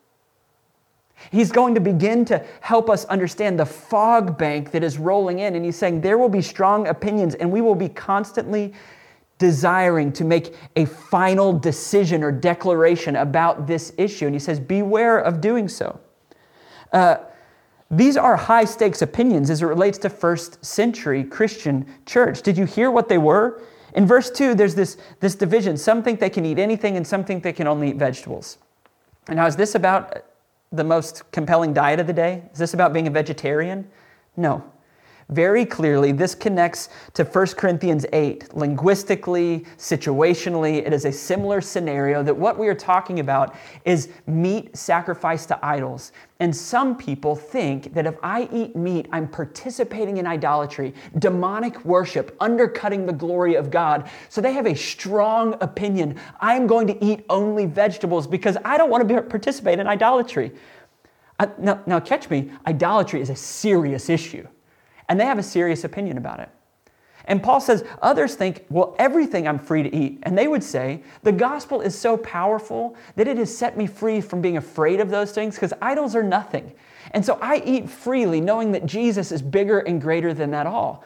He's 1.31 1.51
going 1.51 1.75
to 1.75 1.81
begin 1.81 2.25
to 2.25 2.45
help 2.61 2.89
us 2.89 3.05
understand 3.05 3.59
the 3.59 3.65
fog 3.65 4.37
bank 4.37 4.71
that 4.71 4.83
is 4.83 4.97
rolling 4.97 5.39
in. 5.39 5.55
And 5.55 5.65
he's 5.65 5.77
saying 5.77 6.01
there 6.01 6.17
will 6.17 6.29
be 6.29 6.41
strong 6.41 6.87
opinions, 6.87 7.35
and 7.35 7.51
we 7.51 7.61
will 7.61 7.75
be 7.75 7.89
constantly 7.89 8.73
desiring 9.37 10.13
to 10.13 10.23
make 10.23 10.55
a 10.75 10.85
final 10.85 11.51
decision 11.51 12.23
or 12.23 12.31
declaration 12.31 13.17
about 13.17 13.67
this 13.67 13.93
issue. 13.97 14.25
And 14.25 14.35
he 14.35 14.39
says, 14.39 14.59
Beware 14.59 15.19
of 15.19 15.41
doing 15.41 15.67
so. 15.67 15.99
Uh, 16.93 17.17
these 17.91 18.17
are 18.17 18.35
high 18.35 18.65
stakes 18.65 19.01
opinions 19.01 19.49
as 19.49 19.61
it 19.61 19.65
relates 19.65 19.97
to 19.99 20.09
first 20.09 20.63
century 20.65 21.23
Christian 21.23 21.85
church. 22.05 22.41
Did 22.41 22.57
you 22.57 22.65
hear 22.65 22.89
what 22.89 23.09
they 23.09 23.17
were? 23.17 23.61
In 23.93 24.05
verse 24.05 24.29
2, 24.29 24.55
there's 24.55 24.75
this, 24.75 24.97
this 25.19 25.35
division. 25.35 25.77
Some 25.77 26.03
think 26.03 26.19
they 26.19 26.29
can 26.29 26.45
eat 26.45 26.59
anything, 26.59 26.97
and 26.97 27.05
some 27.05 27.23
think 27.23 27.43
they 27.43 27.53
can 27.53 27.67
only 27.67 27.89
eat 27.89 27.95
vegetables. 27.95 28.57
And 29.27 29.37
now, 29.37 29.45
is 29.45 29.55
this 29.55 29.75
about 29.75 30.23
the 30.75 30.83
most 30.83 31.31
compelling 31.31 31.73
diet 31.73 31.99
of 31.99 32.07
the 32.07 32.13
day? 32.13 32.43
Is 32.51 32.59
this 32.59 32.73
about 32.73 32.93
being 32.93 33.07
a 33.07 33.11
vegetarian? 33.11 33.89
No. 34.37 34.63
Very 35.29 35.65
clearly, 35.65 36.11
this 36.11 36.35
connects 36.35 36.89
to 37.15 37.23
1 37.23 37.47
Corinthians 37.57 38.05
8. 38.13 38.55
Linguistically, 38.55 39.65
situationally, 39.75 40.85
it 40.85 40.93
is 40.93 41.05
a 41.05 41.11
similar 41.11 41.61
scenario 41.61 42.21
that 42.21 42.35
what 42.35 42.59
we 42.59 42.67
are 42.67 42.75
talking 42.75 43.19
about 43.19 43.55
is 43.85 44.09
meat 44.27 44.77
sacrificed 44.77 45.47
to 45.47 45.65
idols. 45.65 46.11
And 46.39 46.55
some 46.55 46.95
people 46.95 47.35
think 47.35 47.95
that 47.95 48.05
if 48.05 48.15
I 48.21 48.47
eat 48.51 48.75
meat, 48.75 49.07
I'm 49.11 49.27
participating 49.27 50.17
in 50.17 50.27
idolatry, 50.27 50.93
demonic 51.17 51.83
worship, 51.83 52.35
undercutting 52.39 53.07
the 53.07 53.13
glory 53.13 53.55
of 53.55 53.71
God. 53.71 54.07
So 54.29 54.41
they 54.41 54.53
have 54.53 54.67
a 54.67 54.75
strong 54.75 55.55
opinion. 55.59 56.19
I'm 56.39 56.67
going 56.67 56.85
to 56.85 57.03
eat 57.03 57.25
only 57.31 57.65
vegetables 57.65 58.27
because 58.27 58.57
I 58.63 58.77
don't 58.77 58.91
want 58.91 59.07
to 59.07 59.21
participate 59.23 59.79
in 59.79 59.87
idolatry. 59.87 60.51
Uh, 61.39 61.47
now, 61.57 61.81
now, 61.85 61.99
catch 61.99 62.29
me, 62.29 62.51
idolatry 62.65 63.21
is 63.21 63.29
a 63.29 63.35
serious 63.35 64.09
issue, 64.09 64.47
and 65.09 65.19
they 65.19 65.25
have 65.25 65.39
a 65.39 65.43
serious 65.43 65.83
opinion 65.83 66.17
about 66.17 66.39
it. 66.39 66.49
And 67.27 67.41
Paul 67.41 67.59
says, 67.59 67.83
others 68.01 68.35
think, 68.35 68.65
well, 68.69 68.95
everything 68.99 69.47
I'm 69.47 69.57
free 69.57 69.81
to 69.81 69.95
eat. 69.95 70.19
And 70.23 70.37
they 70.37 70.47
would 70.47 70.63
say, 70.63 71.01
the 71.23 71.31
gospel 71.31 71.81
is 71.81 71.97
so 71.97 72.17
powerful 72.17 72.95
that 73.15 73.27
it 73.27 73.37
has 73.37 73.55
set 73.55 73.77
me 73.77 73.87
free 73.87 74.21
from 74.21 74.41
being 74.41 74.57
afraid 74.57 74.99
of 74.99 75.09
those 75.09 75.31
things 75.31 75.55
because 75.55 75.73
idols 75.81 76.15
are 76.15 76.23
nothing. 76.23 76.73
And 77.11 77.25
so 77.25 77.39
I 77.41 77.63
eat 77.65 77.89
freely, 77.89 78.41
knowing 78.41 78.71
that 78.73 78.85
Jesus 78.85 79.31
is 79.31 79.41
bigger 79.41 79.79
and 79.79 79.99
greater 79.99 80.33
than 80.33 80.51
that 80.51 80.67
all. 80.67 81.03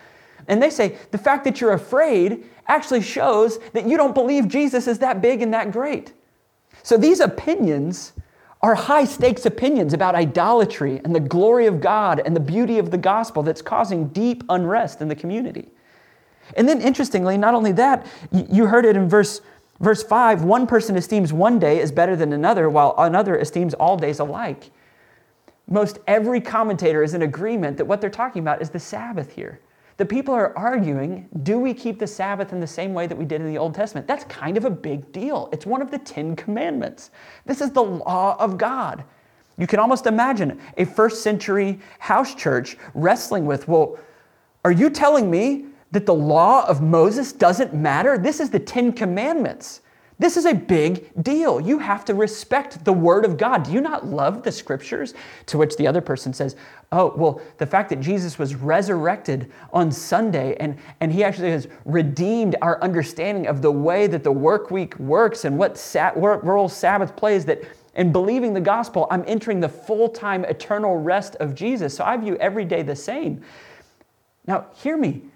And 0.47 0.61
they 0.61 0.69
say, 0.69 0.97
the 1.11 1.17
fact 1.17 1.43
that 1.45 1.61
you're 1.61 1.73
afraid 1.73 2.45
actually 2.67 3.01
shows 3.01 3.59
that 3.73 3.87
you 3.87 3.95
don't 3.95 4.13
believe 4.13 4.47
Jesus 4.47 4.87
is 4.87 4.99
that 4.99 5.21
big 5.21 5.41
and 5.41 5.53
that 5.53 5.71
great. 5.71 6.13
So 6.83 6.97
these 6.97 7.19
opinions 7.19 8.13
are 8.61 8.75
high 8.75 9.05
stakes 9.05 9.45
opinions 9.45 9.93
about 9.93 10.15
idolatry 10.15 10.99
and 11.03 11.15
the 11.15 11.19
glory 11.19 11.65
of 11.65 11.79
God 11.79 12.21
and 12.25 12.35
the 12.35 12.41
beauty 12.41 12.77
of 12.77 12.91
the 12.91 12.97
gospel 12.97 13.41
that's 13.41 13.61
causing 13.61 14.09
deep 14.09 14.43
unrest 14.49 15.01
in 15.01 15.07
the 15.07 15.15
community. 15.15 15.69
And 16.57 16.67
then 16.67 16.81
interestingly, 16.81 17.37
not 17.37 17.53
only 17.53 17.71
that, 17.73 18.05
you 18.31 18.65
heard 18.65 18.85
it 18.85 18.95
in 18.95 19.07
verse, 19.07 19.41
verse 19.79 20.03
5 20.03 20.43
one 20.43 20.67
person 20.67 20.95
esteems 20.95 21.31
one 21.31 21.59
day 21.59 21.79
as 21.79 21.91
better 21.91 22.15
than 22.15 22.33
another, 22.33 22.69
while 22.69 22.95
another 22.97 23.37
esteems 23.37 23.73
all 23.75 23.97
days 23.97 24.19
alike. 24.19 24.71
Most 25.69 25.99
every 26.07 26.41
commentator 26.41 27.03
is 27.03 27.13
in 27.13 27.21
agreement 27.21 27.77
that 27.77 27.85
what 27.85 28.01
they're 28.01 28.09
talking 28.09 28.41
about 28.41 28.61
is 28.61 28.71
the 28.71 28.79
Sabbath 28.79 29.31
here. 29.33 29.59
The 29.99 30.05
people 30.05 30.33
are 30.33 30.57
arguing 30.57 31.27
do 31.43 31.59
we 31.59 31.73
keep 31.73 31.99
the 31.99 32.07
Sabbath 32.07 32.53
in 32.53 32.61
the 32.61 32.67
same 32.67 32.93
way 32.93 33.05
that 33.05 33.17
we 33.17 33.25
did 33.25 33.41
in 33.41 33.47
the 33.47 33.57
Old 33.57 33.75
Testament? 33.75 34.07
That's 34.07 34.23
kind 34.23 34.55
of 34.55 34.63
a 34.63 34.69
big 34.69 35.11
deal. 35.11 35.49
It's 35.51 35.65
one 35.65 35.81
of 35.81 35.91
the 35.91 35.97
Ten 35.99 36.37
Commandments. 36.37 37.11
This 37.45 37.59
is 37.59 37.71
the 37.71 37.83
law 37.83 38.37
of 38.39 38.57
God. 38.57 39.03
You 39.57 39.67
can 39.67 39.77
almost 39.77 40.05
imagine 40.05 40.57
a 40.77 40.85
first 40.85 41.21
century 41.21 41.81
house 41.99 42.33
church 42.33 42.77
wrestling 42.93 43.45
with, 43.45 43.67
well, 43.67 43.99
are 44.63 44.71
you 44.71 44.89
telling 44.89 45.29
me 45.29 45.65
that 45.91 46.05
the 46.05 46.15
law 46.15 46.65
of 46.65 46.81
Moses 46.81 47.33
doesn't 47.33 47.73
matter? 47.73 48.17
This 48.17 48.39
is 48.39 48.49
the 48.49 48.59
Ten 48.59 48.93
Commandments. 48.93 49.81
This 50.19 50.35
is 50.35 50.45
a 50.45 50.53
big 50.53 51.11
deal. 51.23 51.61
You 51.61 51.79
have 51.79 52.03
to 52.05 52.13
respect 52.13 52.83
the 52.83 52.91
Word 52.91 53.23
of 53.23 53.37
God. 53.37 53.63
Do 53.63 53.71
you 53.71 53.79
not 53.79 54.05
love 54.05 54.43
the 54.43 54.51
Scriptures? 54.51 55.13
To 55.45 55.57
which 55.57 55.77
the 55.77 55.87
other 55.87 56.01
person 56.01 56.33
says, 56.33 56.57
Oh, 56.91 57.13
well, 57.15 57.41
the 57.57 57.65
fact 57.65 57.89
that 57.89 58.01
Jesus 58.01 58.37
was 58.37 58.53
resurrected 58.53 59.49
on 59.71 59.93
Sunday 59.93 60.57
and, 60.59 60.77
and 60.99 61.13
He 61.13 61.23
actually 61.23 61.51
has 61.51 61.69
redeemed 61.85 62.57
our 62.61 62.81
understanding 62.83 63.47
of 63.47 63.61
the 63.61 63.71
way 63.71 64.07
that 64.07 64.23
the 64.25 64.31
work 64.31 64.71
week 64.71 64.99
works 64.99 65.45
and 65.45 65.57
what 65.57 65.77
sa- 65.77 66.11
role 66.15 66.67
Sabbath 66.67 67.15
plays, 67.15 67.45
that 67.45 67.63
in 67.95 68.11
believing 68.11 68.53
the 68.53 68.61
gospel, 68.61 69.07
I'm 69.09 69.23
entering 69.25 69.61
the 69.61 69.69
full 69.69 70.09
time 70.09 70.43
eternal 70.43 70.97
rest 70.97 71.37
of 71.37 71.55
Jesus. 71.55 71.95
So 71.95 72.03
I 72.03 72.17
view 72.17 72.35
every 72.37 72.65
day 72.65 72.81
the 72.81 72.95
same. 72.95 73.41
Now, 74.45 74.65
hear 74.75 74.97
me. 74.97 75.28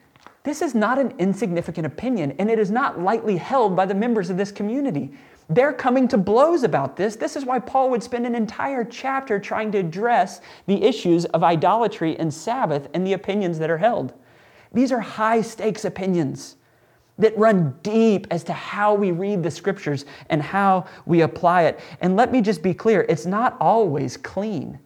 This 0.43 0.61
is 0.61 0.75
not 0.75 0.99
an 0.99 1.13
insignificant 1.19 1.87
opinion, 1.87 2.33
and 2.37 2.49
it 2.51 2.59
is 2.59 2.69
not 2.69 2.99
lightly 2.99 3.37
held 3.37 3.75
by 3.75 3.85
the 3.85 3.95
members 3.95 4.29
of 4.29 4.35
this 4.35 4.51
community. 4.51 5.13
They're 5.49 5.73
coming 5.73 6.07
to 6.09 6.17
blows 6.17 6.63
about 6.63 6.97
this. 6.97 7.15
This 7.15 7.35
is 7.35 7.45
why 7.45 7.59
Paul 7.59 7.89
would 7.91 8.03
spend 8.03 8.25
an 8.25 8.35
entire 8.35 8.83
chapter 8.83 9.39
trying 9.39 9.71
to 9.71 9.77
address 9.77 10.41
the 10.67 10.83
issues 10.83 11.25
of 11.25 11.43
idolatry 11.43 12.17
and 12.17 12.33
Sabbath 12.33 12.89
and 12.93 13.07
the 13.07 13.13
opinions 13.13 13.57
that 13.59 13.69
are 13.69 13.77
held. 13.77 14.13
These 14.73 14.91
are 14.91 14.99
high 14.99 15.41
stakes 15.41 15.85
opinions 15.85 16.57
that 17.19 17.37
run 17.37 17.77
deep 17.83 18.27
as 18.31 18.43
to 18.45 18.53
how 18.53 18.95
we 18.95 19.11
read 19.11 19.43
the 19.43 19.51
scriptures 19.51 20.05
and 20.29 20.41
how 20.41 20.85
we 21.05 21.21
apply 21.21 21.63
it. 21.63 21.79
And 22.01 22.15
let 22.15 22.31
me 22.31 22.41
just 22.41 22.63
be 22.63 22.73
clear 22.73 23.05
it's 23.07 23.25
not 23.25 23.55
always 23.61 24.17
clean. 24.17 24.79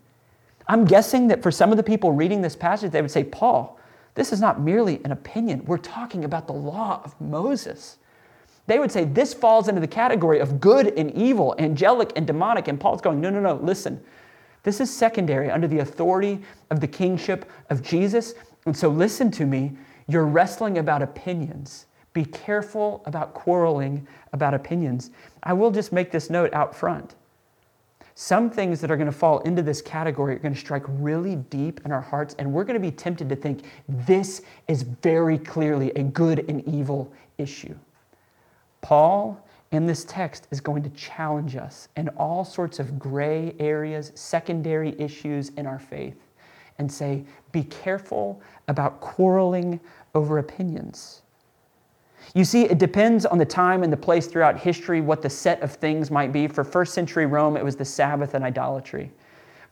I'm 0.68 0.86
guessing 0.86 1.30
that 1.30 1.42
for 1.42 1.52
some 1.52 1.72
of 1.72 1.78
the 1.78 1.84
people 1.84 2.12
reading 2.12 2.42
this 2.42 2.56
passage, 2.56 2.92
they 2.92 3.02
would 3.02 3.12
say, 3.12 3.24
Paul, 3.24 3.80
this 4.18 4.34
is 4.34 4.42
not 4.42 4.60
merely 4.60 5.00
an 5.06 5.12
opinion. 5.12 5.64
We're 5.66 5.78
talking 5.78 6.26
about 6.26 6.48
the 6.48 6.54
law 6.54 7.02
of 7.06 7.14
Moses. 7.22 8.00
They 8.66 8.80
would 8.80 8.92
say 8.92 9.04
this 9.06 9.32
falls 9.32 9.68
into 9.68 9.80
the 9.80 9.88
category 9.88 10.40
of 10.40 10.60
good 10.60 10.88
and 10.98 11.12
evil, 11.12 11.54
angelic 11.60 12.14
and 12.16 12.26
demonic. 12.26 12.68
And 12.68 12.80
Paul's 12.80 13.00
going, 13.00 13.22
no, 13.22 13.30
no, 13.30 13.40
no, 13.40 13.54
listen. 13.54 14.04
This 14.64 14.82
is 14.82 14.92
secondary 14.92 15.52
under 15.52 15.68
the 15.68 15.80
authority 15.80 16.42
of 16.72 16.80
the 16.80 16.88
kingship 16.88 17.48
of 17.70 17.84
Jesus. 17.84 18.34
And 18.66 18.76
so 18.76 18.90
listen 18.90 19.30
to 19.32 19.46
me. 19.46 19.78
You're 20.08 20.26
wrestling 20.26 20.80
about 20.80 21.04
opinions. 21.04 21.86
Be 22.14 22.26
careful 22.26 23.04
about 23.06 23.36
quarreling 23.36 24.08
about 24.34 24.56
opinions. 24.56 25.12
I 25.44 25.54
will 25.54 25.70
just 25.70 25.92
make 25.92 26.10
this 26.10 26.32
note 26.32 26.52
out 26.56 26.76
front. 26.76 27.14
Some 28.20 28.50
things 28.50 28.82
that 28.82 28.90
are 28.90 28.98
going 28.98 29.06
to 29.06 29.16
fall 29.16 29.42
into 29.42 29.62
this 29.62 29.80
category 29.80 30.34
are 30.34 30.40
going 30.40 30.56
to 30.56 30.60
strike 30.60 30.82
really 30.88 31.36
deep 31.36 31.82
in 31.86 31.92
our 31.92 32.02
hearts, 32.02 32.36
and 32.40 32.52
we're 32.52 32.64
going 32.64 32.74
to 32.74 32.80
be 32.80 32.90
tempted 32.90 33.30
to 33.30 33.36
think 33.36 33.66
this 33.88 34.42
is 34.68 34.82
very 34.82 35.38
clearly 35.38 35.92
a 35.92 36.02
good 36.02 36.44
and 36.50 36.68
evil 36.68 37.14
issue. 37.38 37.76
Paul 38.82 39.40
in 39.70 39.86
this 39.86 40.04
text 40.04 40.48
is 40.50 40.60
going 40.60 40.82
to 40.82 40.90
challenge 40.90 41.56
us 41.56 41.90
in 41.96 42.10
all 42.18 42.44
sorts 42.44 42.80
of 42.80 42.98
gray 42.98 43.54
areas, 43.60 44.12
secondary 44.16 45.00
issues 45.00 45.50
in 45.50 45.68
our 45.68 45.78
faith, 45.78 46.18
and 46.80 46.92
say, 46.92 47.24
be 47.52 47.66
careful 47.66 48.42
about 48.68 49.00
quarreling 49.00 49.80
over 50.16 50.40
opinions. 50.40 51.22
You 52.36 52.43
see, 52.43 52.63
it 52.63 52.77
depends 52.77 53.25
on 53.25 53.38
the 53.38 53.46
time 53.46 53.84
and 53.84 53.91
the 53.91 53.98
place 53.98 54.27
throughout 54.27 54.60
history 54.60 55.01
what 55.01 55.22
the 55.22 55.29
set 55.29 55.62
of 55.62 55.74
things 55.74 56.12
might 56.12 56.31
be. 56.31 56.48
For 56.48 56.63
first 56.63 56.93
century 56.93 57.25
Rome, 57.25 57.57
it 57.57 57.63
was 57.63 57.75
the 57.75 57.86
Sabbath 57.86 58.34
and 58.34 58.43
idolatry. 58.43 59.12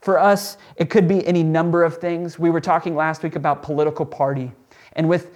For 0.00 0.18
us, 0.18 0.56
it 0.76 0.90
could 0.90 1.08
be 1.08 1.26
any 1.26 1.42
number 1.42 1.82
of 1.82 1.98
things. 1.98 2.38
We 2.38 2.50
were 2.50 2.60
talking 2.60 2.94
last 2.94 3.22
week 3.22 3.36
about 3.36 3.62
political 3.62 4.06
party. 4.06 4.52
And 4.92 5.08
with, 5.08 5.34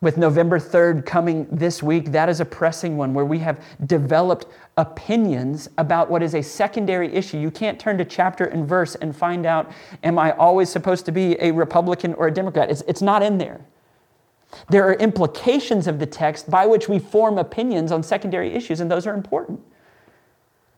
with 0.00 0.16
November 0.16 0.58
3rd 0.58 1.06
coming 1.06 1.46
this 1.50 1.82
week, 1.82 2.10
that 2.12 2.28
is 2.28 2.40
a 2.40 2.44
pressing 2.44 2.96
one 2.96 3.14
where 3.14 3.24
we 3.24 3.38
have 3.38 3.62
developed 3.86 4.46
opinions 4.76 5.68
about 5.78 6.10
what 6.10 6.22
is 6.22 6.34
a 6.34 6.42
secondary 6.42 7.12
issue. 7.12 7.38
You 7.38 7.50
can't 7.50 7.78
turn 7.78 7.96
to 7.98 8.04
chapter 8.04 8.44
and 8.44 8.68
verse 8.68 8.94
and 8.96 9.14
find 9.14 9.46
out, 9.46 9.70
am 10.02 10.18
I 10.18 10.32
always 10.32 10.68
supposed 10.68 11.06
to 11.06 11.12
be 11.12 11.40
a 11.40 11.52
Republican 11.52 12.14
or 12.14 12.26
a 12.26 12.32
Democrat? 12.32 12.70
It's, 12.70 12.82
it's 12.88 13.02
not 13.02 13.22
in 13.22 13.38
there. 13.38 13.60
There 14.68 14.86
are 14.88 14.94
implications 14.94 15.86
of 15.86 15.98
the 15.98 16.06
text 16.06 16.50
by 16.50 16.66
which 16.66 16.88
we 16.88 16.98
form 16.98 17.38
opinions 17.38 17.92
on 17.92 18.02
secondary 18.02 18.52
issues, 18.52 18.80
and 18.80 18.90
those 18.90 19.06
are 19.06 19.14
important. 19.14 19.60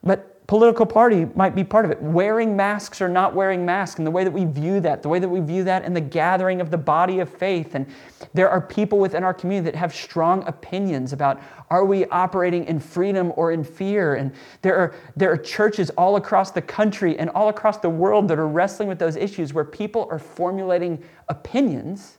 But 0.02 0.46
political 0.46 0.84
party 0.84 1.26
might 1.34 1.54
be 1.54 1.64
part 1.64 1.86
of 1.86 1.90
it. 1.90 2.00
Wearing 2.00 2.54
masks 2.54 3.00
or 3.00 3.08
not 3.08 3.34
wearing 3.34 3.64
masks, 3.64 3.98
and 3.98 4.06
the 4.06 4.10
way 4.10 4.22
that 4.24 4.30
we 4.30 4.44
view 4.44 4.78
that, 4.80 5.02
the 5.02 5.08
way 5.08 5.18
that 5.18 5.28
we 5.28 5.40
view 5.40 5.64
that 5.64 5.84
in 5.84 5.94
the 5.94 6.00
gathering 6.00 6.60
of 6.60 6.70
the 6.70 6.78
body 6.78 7.20
of 7.20 7.28
faith. 7.28 7.74
And 7.74 7.86
there 8.34 8.50
are 8.50 8.60
people 8.60 8.98
within 8.98 9.24
our 9.24 9.32
community 9.32 9.70
that 9.70 9.78
have 9.78 9.94
strong 9.94 10.46
opinions 10.46 11.12
about 11.12 11.40
are 11.70 11.84
we 11.84 12.04
operating 12.06 12.64
in 12.66 12.78
freedom 12.78 13.32
or 13.36 13.52
in 13.52 13.64
fear? 13.64 14.14
And 14.14 14.32
there 14.60 14.76
are, 14.76 14.94
there 15.16 15.32
are 15.32 15.38
churches 15.38 15.90
all 15.90 16.16
across 16.16 16.50
the 16.50 16.62
country 16.62 17.18
and 17.18 17.30
all 17.30 17.48
across 17.48 17.78
the 17.78 17.90
world 17.90 18.28
that 18.28 18.38
are 18.38 18.46
wrestling 18.46 18.88
with 18.88 18.98
those 18.98 19.16
issues 19.16 19.54
where 19.54 19.64
people 19.64 20.06
are 20.10 20.18
formulating 20.18 21.02
opinions 21.28 22.18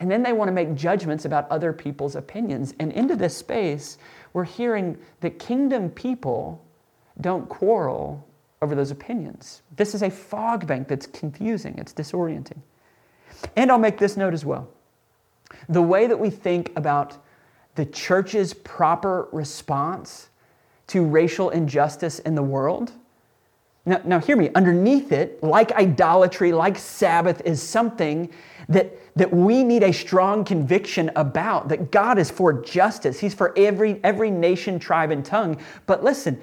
and 0.00 0.10
then 0.10 0.22
they 0.22 0.32
want 0.32 0.48
to 0.48 0.52
make 0.52 0.74
judgments 0.74 1.26
about 1.26 1.48
other 1.50 1.72
people's 1.72 2.16
opinions. 2.16 2.74
And 2.80 2.90
into 2.92 3.14
this 3.14 3.36
space, 3.36 3.98
we're 4.32 4.44
hearing 4.44 4.98
that 5.20 5.38
kingdom 5.38 5.90
people 5.90 6.64
don't 7.20 7.48
quarrel 7.48 8.26
over 8.62 8.74
those 8.74 8.90
opinions. 8.90 9.62
This 9.76 9.94
is 9.94 10.02
a 10.02 10.10
fog 10.10 10.66
bank 10.66 10.88
that's 10.88 11.06
confusing, 11.06 11.76
it's 11.78 11.92
disorienting. 11.92 12.60
And 13.56 13.70
I'll 13.70 13.78
make 13.78 13.98
this 13.98 14.16
note 14.16 14.34
as 14.34 14.44
well. 14.44 14.68
The 15.68 15.82
way 15.82 16.06
that 16.06 16.18
we 16.18 16.30
think 16.30 16.72
about 16.76 17.18
the 17.74 17.84
church's 17.84 18.54
proper 18.54 19.28
response 19.32 20.30
to 20.88 21.04
racial 21.04 21.50
injustice 21.50 22.18
in 22.20 22.34
the 22.34 22.42
world. 22.42 22.92
Now, 23.86 24.00
now, 24.04 24.20
hear 24.20 24.36
me, 24.36 24.50
underneath 24.54 25.10
it, 25.10 25.42
like 25.42 25.72
idolatry, 25.72 26.52
like 26.52 26.76
Sabbath, 26.76 27.40
is 27.44 27.62
something 27.62 28.28
that 28.68 28.94
that 29.16 29.32
we 29.32 29.64
need 29.64 29.82
a 29.82 29.92
strong 29.92 30.44
conviction 30.44 31.10
about 31.16 31.68
that 31.68 31.90
God 31.90 32.18
is 32.18 32.30
for 32.30 32.52
justice. 32.52 33.18
He's 33.18 33.34
for 33.34 33.52
every, 33.58 34.00
every 34.04 34.30
nation, 34.30 34.78
tribe, 34.78 35.10
and 35.10 35.24
tongue. 35.24 35.60
But 35.86 36.04
listen, 36.04 36.40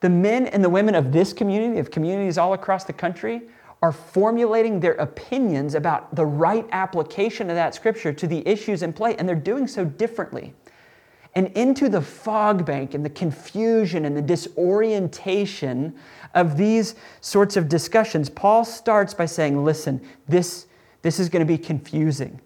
the 0.00 0.10
men 0.10 0.46
and 0.46 0.62
the 0.62 0.68
women 0.68 0.94
of 0.94 1.12
this 1.12 1.32
community, 1.32 1.78
of 1.78 1.90
communities 1.90 2.38
all 2.38 2.52
across 2.52 2.84
the 2.84 2.92
country, 2.92 3.42
are 3.82 3.92
formulating 3.92 4.80
their 4.80 4.94
opinions 4.94 5.74
about 5.74 6.14
the 6.14 6.24
right 6.24 6.66
application 6.72 7.50
of 7.50 7.56
that 7.56 7.74
scripture 7.74 8.12
to 8.12 8.26
the 8.26 8.46
issues 8.46 8.82
in 8.82 8.92
play, 8.92 9.16
and 9.16 9.28
they're 9.28 9.34
doing 9.34 9.66
so 9.66 9.84
differently. 9.84 10.54
And 11.36 11.48
into 11.48 11.88
the 11.88 12.02
fog 12.02 12.66
bank 12.66 12.94
and 12.94 13.04
the 13.04 13.10
confusion 13.10 14.04
and 14.06 14.16
the 14.16 14.22
disorientation 14.22 15.94
of 16.34 16.56
these 16.56 16.96
sorts 17.20 17.56
of 17.56 17.68
discussions, 17.68 18.28
Paul 18.28 18.64
starts 18.64 19.14
by 19.14 19.26
saying, 19.26 19.64
Listen, 19.64 20.00
this 20.26 20.66
this 21.02 21.20
is 21.20 21.28
going 21.28 21.46
to 21.46 21.46
be 21.46 21.56
confusing. 21.56 22.40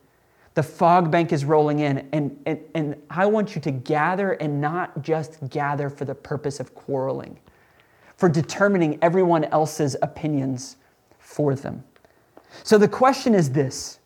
The 0.53 0.63
fog 0.63 1.11
bank 1.11 1.33
is 1.33 1.47
rolling 1.47 1.79
in, 1.79 2.07
and, 2.13 2.39
and, 2.45 2.61
and 2.75 3.03
I 3.09 3.25
want 3.25 3.55
you 3.55 3.61
to 3.63 3.71
gather 3.71 4.33
and 4.33 4.61
not 4.61 5.01
just 5.03 5.49
gather 5.49 5.89
for 5.89 6.05
the 6.05 6.15
purpose 6.15 6.61
of 6.61 6.75
quarreling, 6.75 7.39
for 8.19 8.29
determining 8.29 8.99
everyone 9.01 9.45
else's 9.45 9.97
opinions 10.03 10.77
for 11.19 11.55
them. 11.55 11.85
So 12.65 12.77
the 12.77 12.89
question 12.89 13.35
is 13.35 13.53
this 13.53 14.00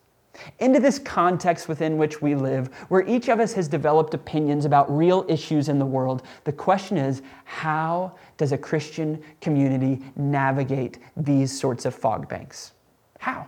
into 0.59 0.79
this 0.79 0.99
context 0.99 1.67
within 1.67 1.97
which 1.97 2.21
we 2.21 2.35
live, 2.35 2.67
where 2.89 3.07
each 3.07 3.29
of 3.29 3.39
us 3.39 3.53
has 3.53 3.67
developed 3.67 4.13
opinions 4.13 4.65
about 4.65 4.95
real 4.95 5.25
issues 5.27 5.69
in 5.69 5.79
the 5.79 5.85
world, 5.85 6.23
the 6.43 6.51
question 6.51 6.97
is 6.97 7.21
how 7.43 8.15
does 8.37 8.51
a 8.51 8.57
Christian 8.57 9.21
community 9.41 10.01
navigate 10.15 10.99
these 11.15 11.57
sorts 11.57 11.85
of 11.85 11.95
fog 11.95 12.27
banks? 12.27 12.73
How? 13.19 13.47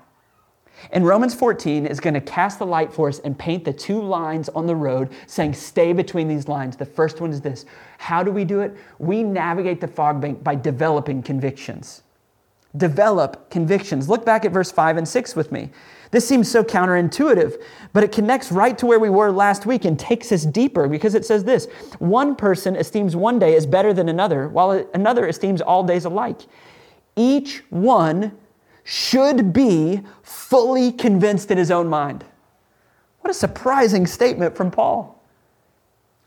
And 0.91 1.05
Romans 1.05 1.33
14 1.33 1.85
is 1.85 1.99
going 1.99 2.13
to 2.13 2.21
cast 2.21 2.59
the 2.59 2.65
light 2.65 2.93
for 2.93 3.09
us 3.09 3.19
and 3.19 3.37
paint 3.37 3.65
the 3.65 3.73
two 3.73 4.01
lines 4.01 4.47
on 4.49 4.67
the 4.67 4.75
road 4.75 5.09
saying, 5.25 5.53
stay 5.53 5.91
between 5.91 6.27
these 6.27 6.47
lines. 6.47 6.77
The 6.77 6.85
first 6.85 7.19
one 7.19 7.31
is 7.31 7.41
this 7.41 7.65
How 7.97 8.23
do 8.23 8.31
we 8.31 8.45
do 8.45 8.61
it? 8.61 8.77
We 8.99 9.23
navigate 9.23 9.81
the 9.81 9.87
fog 9.87 10.21
bank 10.21 10.43
by 10.43 10.55
developing 10.55 11.23
convictions. 11.23 12.03
Develop 12.75 13.49
convictions. 13.49 14.07
Look 14.07 14.23
back 14.23 14.45
at 14.45 14.51
verse 14.51 14.71
5 14.71 14.97
and 14.97 15.07
6 15.07 15.35
with 15.35 15.51
me. 15.51 15.71
This 16.11 16.27
seems 16.27 16.49
so 16.49 16.63
counterintuitive, 16.63 17.61
but 17.93 18.03
it 18.03 18.11
connects 18.11 18.51
right 18.51 18.77
to 18.77 18.85
where 18.85 18.99
we 18.99 19.09
were 19.09 19.31
last 19.31 19.65
week 19.65 19.85
and 19.85 19.99
takes 19.99 20.31
us 20.31 20.45
deeper 20.45 20.87
because 20.87 21.15
it 21.15 21.25
says 21.25 21.43
this 21.43 21.65
One 21.99 22.35
person 22.35 22.75
esteems 22.75 23.15
one 23.15 23.39
day 23.39 23.55
as 23.55 23.65
better 23.65 23.93
than 23.93 24.09
another, 24.09 24.47
while 24.47 24.71
another 24.93 25.27
esteems 25.27 25.61
all 25.61 25.83
days 25.83 26.05
alike. 26.05 26.41
Each 27.15 27.63
one 27.69 28.37
should 28.83 29.51
be 29.51 30.01
fully 30.23 30.91
convinced 30.91 31.51
in 31.51 31.57
his 31.57 31.71
own 31.71 31.87
mind. 31.87 32.23
What 33.19 33.31
a 33.31 33.33
surprising 33.33 34.07
statement 34.07 34.55
from 34.55 34.71
Paul. 34.71 35.16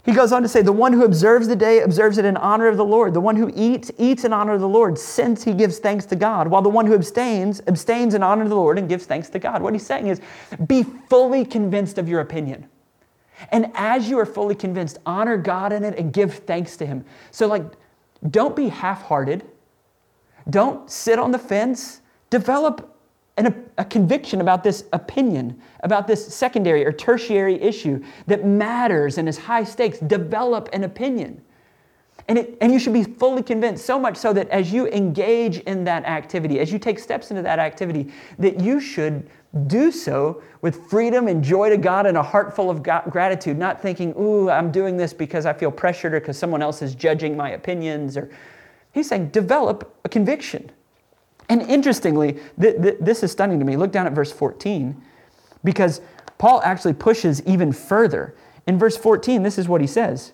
He 0.04 0.12
goes 0.12 0.32
on 0.32 0.42
to 0.42 0.48
say, 0.48 0.62
The 0.62 0.72
one 0.72 0.92
who 0.92 1.04
observes 1.04 1.46
the 1.46 1.56
day 1.56 1.80
observes 1.80 2.18
it 2.18 2.24
in 2.24 2.36
honor 2.36 2.68
of 2.68 2.76
the 2.76 2.84
Lord. 2.84 3.12
The 3.14 3.20
one 3.20 3.36
who 3.36 3.52
eats, 3.54 3.90
eats 3.98 4.24
in 4.24 4.32
honor 4.32 4.54
of 4.54 4.60
the 4.60 4.68
Lord, 4.68 4.98
since 4.98 5.44
he 5.44 5.52
gives 5.52 5.78
thanks 5.78 6.06
to 6.06 6.16
God. 6.16 6.48
While 6.48 6.62
the 6.62 6.68
one 6.68 6.86
who 6.86 6.94
abstains, 6.94 7.60
abstains 7.66 8.14
in 8.14 8.22
honor 8.22 8.44
of 8.44 8.48
the 8.48 8.56
Lord 8.56 8.78
and 8.78 8.88
gives 8.88 9.04
thanks 9.04 9.28
to 9.30 9.38
God. 9.38 9.62
What 9.62 9.74
he's 9.74 9.86
saying 9.86 10.06
is, 10.06 10.20
be 10.66 10.82
fully 10.82 11.44
convinced 11.44 11.98
of 11.98 12.08
your 12.08 12.20
opinion. 12.20 12.66
And 13.52 13.70
as 13.74 14.08
you 14.08 14.18
are 14.18 14.26
fully 14.26 14.54
convinced, 14.54 14.98
honor 15.06 15.36
God 15.36 15.72
in 15.72 15.84
it 15.84 15.98
and 15.98 16.12
give 16.12 16.34
thanks 16.34 16.76
to 16.78 16.86
him. 16.86 17.04
So, 17.30 17.46
like, 17.46 17.64
don't 18.30 18.54
be 18.54 18.68
half 18.68 19.02
hearted. 19.02 19.44
Don't 20.48 20.90
sit 20.90 21.18
on 21.18 21.30
the 21.30 21.38
fence. 21.38 22.00
Develop 22.28 22.99
an, 23.36 23.70
a 23.78 23.84
conviction 23.84 24.40
about 24.40 24.62
this 24.62 24.84
opinion, 24.92 25.60
about 25.80 26.06
this 26.06 26.34
secondary 26.34 26.84
or 26.84 26.92
tertiary 26.92 27.60
issue 27.60 28.02
that 28.26 28.44
matters 28.44 29.18
and 29.18 29.28
is 29.28 29.38
high 29.38 29.64
stakes. 29.64 29.98
Develop 29.98 30.68
an 30.72 30.84
opinion. 30.84 31.40
And, 32.28 32.38
it, 32.38 32.58
and 32.60 32.72
you 32.72 32.78
should 32.78 32.92
be 32.92 33.02
fully 33.02 33.42
convinced, 33.42 33.84
so 33.84 33.98
much 33.98 34.16
so 34.16 34.32
that 34.32 34.48
as 34.50 34.72
you 34.72 34.86
engage 34.88 35.58
in 35.60 35.82
that 35.84 36.04
activity, 36.04 36.60
as 36.60 36.70
you 36.70 36.78
take 36.78 36.98
steps 36.98 37.30
into 37.30 37.42
that 37.42 37.58
activity, 37.58 38.12
that 38.38 38.60
you 38.60 38.78
should 38.78 39.28
do 39.66 39.90
so 39.90 40.40
with 40.62 40.88
freedom 40.88 41.26
and 41.26 41.42
joy 41.42 41.70
to 41.70 41.76
God 41.76 42.06
and 42.06 42.16
a 42.16 42.22
heart 42.22 42.54
full 42.54 42.70
of 42.70 42.82
gratitude, 42.82 43.58
not 43.58 43.82
thinking, 43.82 44.14
ooh, 44.16 44.48
I'm 44.48 44.70
doing 44.70 44.96
this 44.96 45.12
because 45.12 45.44
I 45.44 45.52
feel 45.52 45.72
pressured 45.72 46.14
or 46.14 46.20
because 46.20 46.38
someone 46.38 46.62
else 46.62 46.82
is 46.82 46.94
judging 46.94 47.36
my 47.36 47.50
opinions. 47.50 48.16
Or 48.16 48.30
He's 48.92 49.08
saying, 49.08 49.30
develop 49.30 49.98
a 50.04 50.08
conviction. 50.08 50.70
And 51.50 51.62
interestingly, 51.62 52.38
th- 52.60 52.80
th- 52.80 52.96
this 53.00 53.24
is 53.24 53.32
stunning 53.32 53.58
to 53.58 53.64
me. 53.64 53.76
Look 53.76 53.90
down 53.90 54.06
at 54.06 54.12
verse 54.12 54.30
14, 54.30 55.02
because 55.64 56.00
Paul 56.38 56.62
actually 56.62 56.94
pushes 56.94 57.42
even 57.44 57.72
further. 57.72 58.34
In 58.68 58.78
verse 58.78 58.96
14, 58.96 59.42
this 59.42 59.58
is 59.58 59.68
what 59.68 59.80
he 59.80 59.86
says 59.86 60.32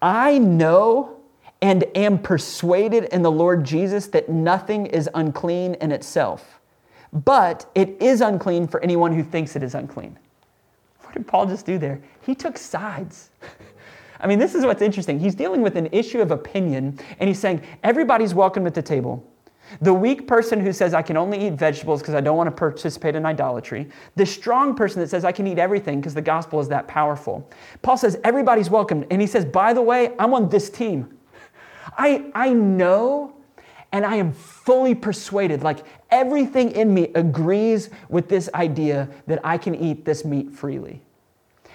I 0.00 0.38
know 0.38 1.16
and 1.62 1.84
am 1.94 2.18
persuaded 2.18 3.04
in 3.04 3.22
the 3.22 3.30
Lord 3.30 3.64
Jesus 3.64 4.06
that 4.08 4.28
nothing 4.28 4.86
is 4.86 5.08
unclean 5.14 5.74
in 5.74 5.90
itself, 5.90 6.60
but 7.12 7.70
it 7.74 7.96
is 8.00 8.20
unclean 8.20 8.68
for 8.68 8.80
anyone 8.82 9.14
who 9.14 9.24
thinks 9.24 9.56
it 9.56 9.62
is 9.62 9.74
unclean. 9.74 10.18
What 11.00 11.14
did 11.14 11.26
Paul 11.26 11.46
just 11.46 11.64
do 11.64 11.78
there? 11.78 12.02
He 12.26 12.34
took 12.34 12.58
sides. 12.58 13.30
I 14.20 14.26
mean, 14.26 14.38
this 14.38 14.54
is 14.54 14.64
what's 14.66 14.82
interesting. 14.82 15.18
He's 15.18 15.34
dealing 15.34 15.62
with 15.62 15.76
an 15.76 15.88
issue 15.90 16.20
of 16.20 16.30
opinion, 16.32 16.98
and 17.18 17.28
he's 17.28 17.38
saying 17.38 17.62
everybody's 17.82 18.34
welcome 18.34 18.66
at 18.66 18.74
the 18.74 18.82
table. 18.82 19.26
The 19.80 19.94
weak 19.94 20.26
person 20.26 20.60
who 20.60 20.72
says, 20.72 20.92
I 20.92 21.02
can 21.02 21.16
only 21.16 21.46
eat 21.46 21.54
vegetables 21.54 22.00
because 22.00 22.14
I 22.14 22.20
don't 22.20 22.36
want 22.36 22.48
to 22.48 22.52
participate 22.52 23.14
in 23.14 23.24
idolatry. 23.24 23.88
The 24.16 24.26
strong 24.26 24.74
person 24.74 25.00
that 25.00 25.08
says, 25.08 25.24
I 25.24 25.32
can 25.32 25.46
eat 25.46 25.58
everything 25.58 26.00
because 26.00 26.14
the 26.14 26.22
gospel 26.22 26.60
is 26.60 26.68
that 26.68 26.86
powerful. 26.88 27.48
Paul 27.80 27.96
says, 27.96 28.18
everybody's 28.24 28.70
welcome. 28.70 29.04
And 29.10 29.20
he 29.20 29.26
says, 29.26 29.44
by 29.44 29.72
the 29.72 29.82
way, 29.82 30.14
I'm 30.18 30.34
on 30.34 30.48
this 30.48 30.68
team. 30.68 31.18
I, 31.96 32.30
I 32.34 32.52
know 32.52 33.34
and 33.92 34.06
I 34.06 34.16
am 34.16 34.32
fully 34.32 34.94
persuaded, 34.94 35.62
like 35.62 35.84
everything 36.10 36.72
in 36.72 36.92
me 36.92 37.10
agrees 37.14 37.90
with 38.08 38.28
this 38.28 38.48
idea 38.54 39.08
that 39.26 39.40
I 39.44 39.58
can 39.58 39.74
eat 39.74 40.04
this 40.04 40.24
meat 40.24 40.50
freely. 40.50 41.02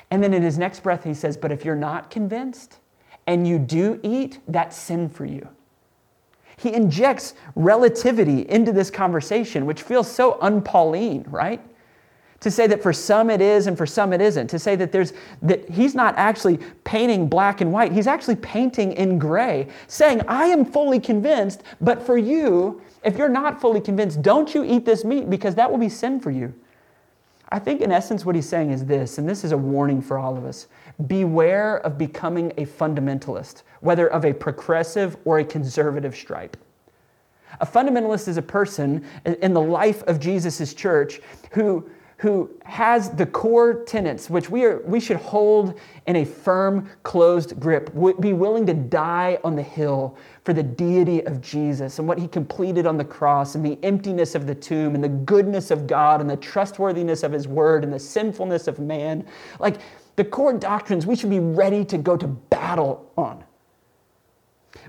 And 0.09 0.23
then 0.23 0.33
in 0.33 0.41
his 0.41 0.57
next 0.57 0.81
breath, 0.81 1.03
he 1.03 1.13
says, 1.13 1.37
But 1.37 1.51
if 1.51 1.63
you're 1.63 1.75
not 1.75 2.09
convinced 2.09 2.77
and 3.27 3.47
you 3.47 3.59
do 3.59 3.99
eat, 4.03 4.39
that's 4.47 4.75
sin 4.75 5.09
for 5.09 5.25
you. 5.25 5.47
He 6.57 6.73
injects 6.73 7.35
relativity 7.55 8.49
into 8.49 8.71
this 8.71 8.89
conversation, 8.89 9.65
which 9.65 9.83
feels 9.83 10.09
so 10.11 10.39
unpauline, 10.41 11.23
right? 11.31 11.61
To 12.41 12.51
say 12.51 12.67
that 12.67 12.83
for 12.83 12.93
some 12.93 13.29
it 13.29 13.41
is 13.41 13.67
and 13.67 13.77
for 13.77 13.85
some 13.85 14.11
it 14.13 14.21
isn't. 14.21 14.47
To 14.47 14.59
say 14.59 14.75
that 14.75 14.91
there's 14.91 15.13
that 15.41 15.67
he's 15.69 15.95
not 15.95 16.15
actually 16.17 16.59
painting 16.83 17.27
black 17.27 17.61
and 17.61 17.71
white, 17.71 17.91
he's 17.91 18.07
actually 18.07 18.35
painting 18.37 18.91
in 18.93 19.17
gray, 19.17 19.67
saying, 19.87 20.21
I 20.27 20.45
am 20.45 20.65
fully 20.65 20.99
convinced, 20.99 21.63
but 21.81 22.03
for 22.03 22.17
you, 22.17 22.81
if 23.03 23.17
you're 23.17 23.29
not 23.29 23.61
fully 23.61 23.81
convinced, 23.81 24.21
don't 24.21 24.53
you 24.53 24.63
eat 24.63 24.85
this 24.85 25.03
meat 25.03 25.29
because 25.29 25.55
that 25.55 25.69
will 25.69 25.79
be 25.79 25.89
sin 25.89 26.19
for 26.19 26.31
you. 26.31 26.53
I 27.49 27.59
think, 27.59 27.81
in 27.81 27.91
essence, 27.91 28.25
what 28.25 28.35
he's 28.35 28.47
saying 28.47 28.71
is 28.71 28.85
this, 28.85 29.17
and 29.17 29.27
this 29.27 29.43
is 29.43 29.53
a 29.53 29.57
warning 29.57 30.01
for 30.01 30.17
all 30.17 30.37
of 30.37 30.45
us 30.45 30.67
beware 31.07 31.77
of 31.77 31.97
becoming 31.97 32.51
a 32.57 32.65
fundamentalist, 32.65 33.63
whether 33.81 34.07
of 34.07 34.25
a 34.25 34.33
progressive 34.33 35.15
or 35.25 35.39
a 35.39 35.45
conservative 35.45 36.15
stripe. 36.15 36.57
A 37.61 37.65
fundamentalist 37.65 38.27
is 38.27 38.37
a 38.37 38.41
person 38.41 39.05
in 39.25 39.53
the 39.53 39.61
life 39.61 40.03
of 40.03 40.19
Jesus' 40.19 40.73
church 40.73 41.21
who 41.51 41.89
who 42.17 42.49
has 42.65 43.11
the 43.11 43.25
core 43.25 43.83
tenets 43.83 44.27
which 44.27 44.49
we, 44.49 44.65
are, 44.65 44.81
we 44.85 44.99
should 44.99 45.17
hold 45.17 45.79
in 46.07 46.15
a 46.15 46.25
firm, 46.25 46.89
closed 47.03 47.59
grip, 47.59 47.93
would 47.93 48.19
be 48.19 48.33
willing 48.33 48.65
to 48.65 48.73
die 48.73 49.37
on 49.43 49.55
the 49.55 49.61
hill 49.61 50.17
for 50.43 50.53
the 50.53 50.63
deity 50.63 51.23
of 51.27 51.41
Jesus 51.41 51.99
and 51.99 52.07
what 52.07 52.17
he 52.17 52.27
completed 52.27 52.87
on 52.87 52.97
the 52.97 53.05
cross 53.05 53.53
and 53.53 53.63
the 53.63 53.77
emptiness 53.83 54.33
of 54.33 54.47
the 54.47 54.55
tomb 54.55 54.95
and 54.95 55.03
the 55.03 55.09
goodness 55.09 55.69
of 55.69 55.85
God 55.85 56.19
and 56.19 56.29
the 56.29 56.37
trustworthiness 56.37 57.21
of 57.21 57.31
his 57.31 57.47
word 57.47 57.83
and 57.83 57.93
the 57.93 57.99
sinfulness 57.99 58.67
of 58.67 58.79
man. 58.79 59.25
Like 59.59 59.77
the 60.15 60.25
core 60.25 60.53
doctrines 60.53 61.05
we 61.05 61.15
should 61.15 61.29
be 61.29 61.39
ready 61.39 61.85
to 61.85 61.97
go 61.99 62.17
to 62.17 62.27
battle 62.27 63.11
on. 63.15 63.43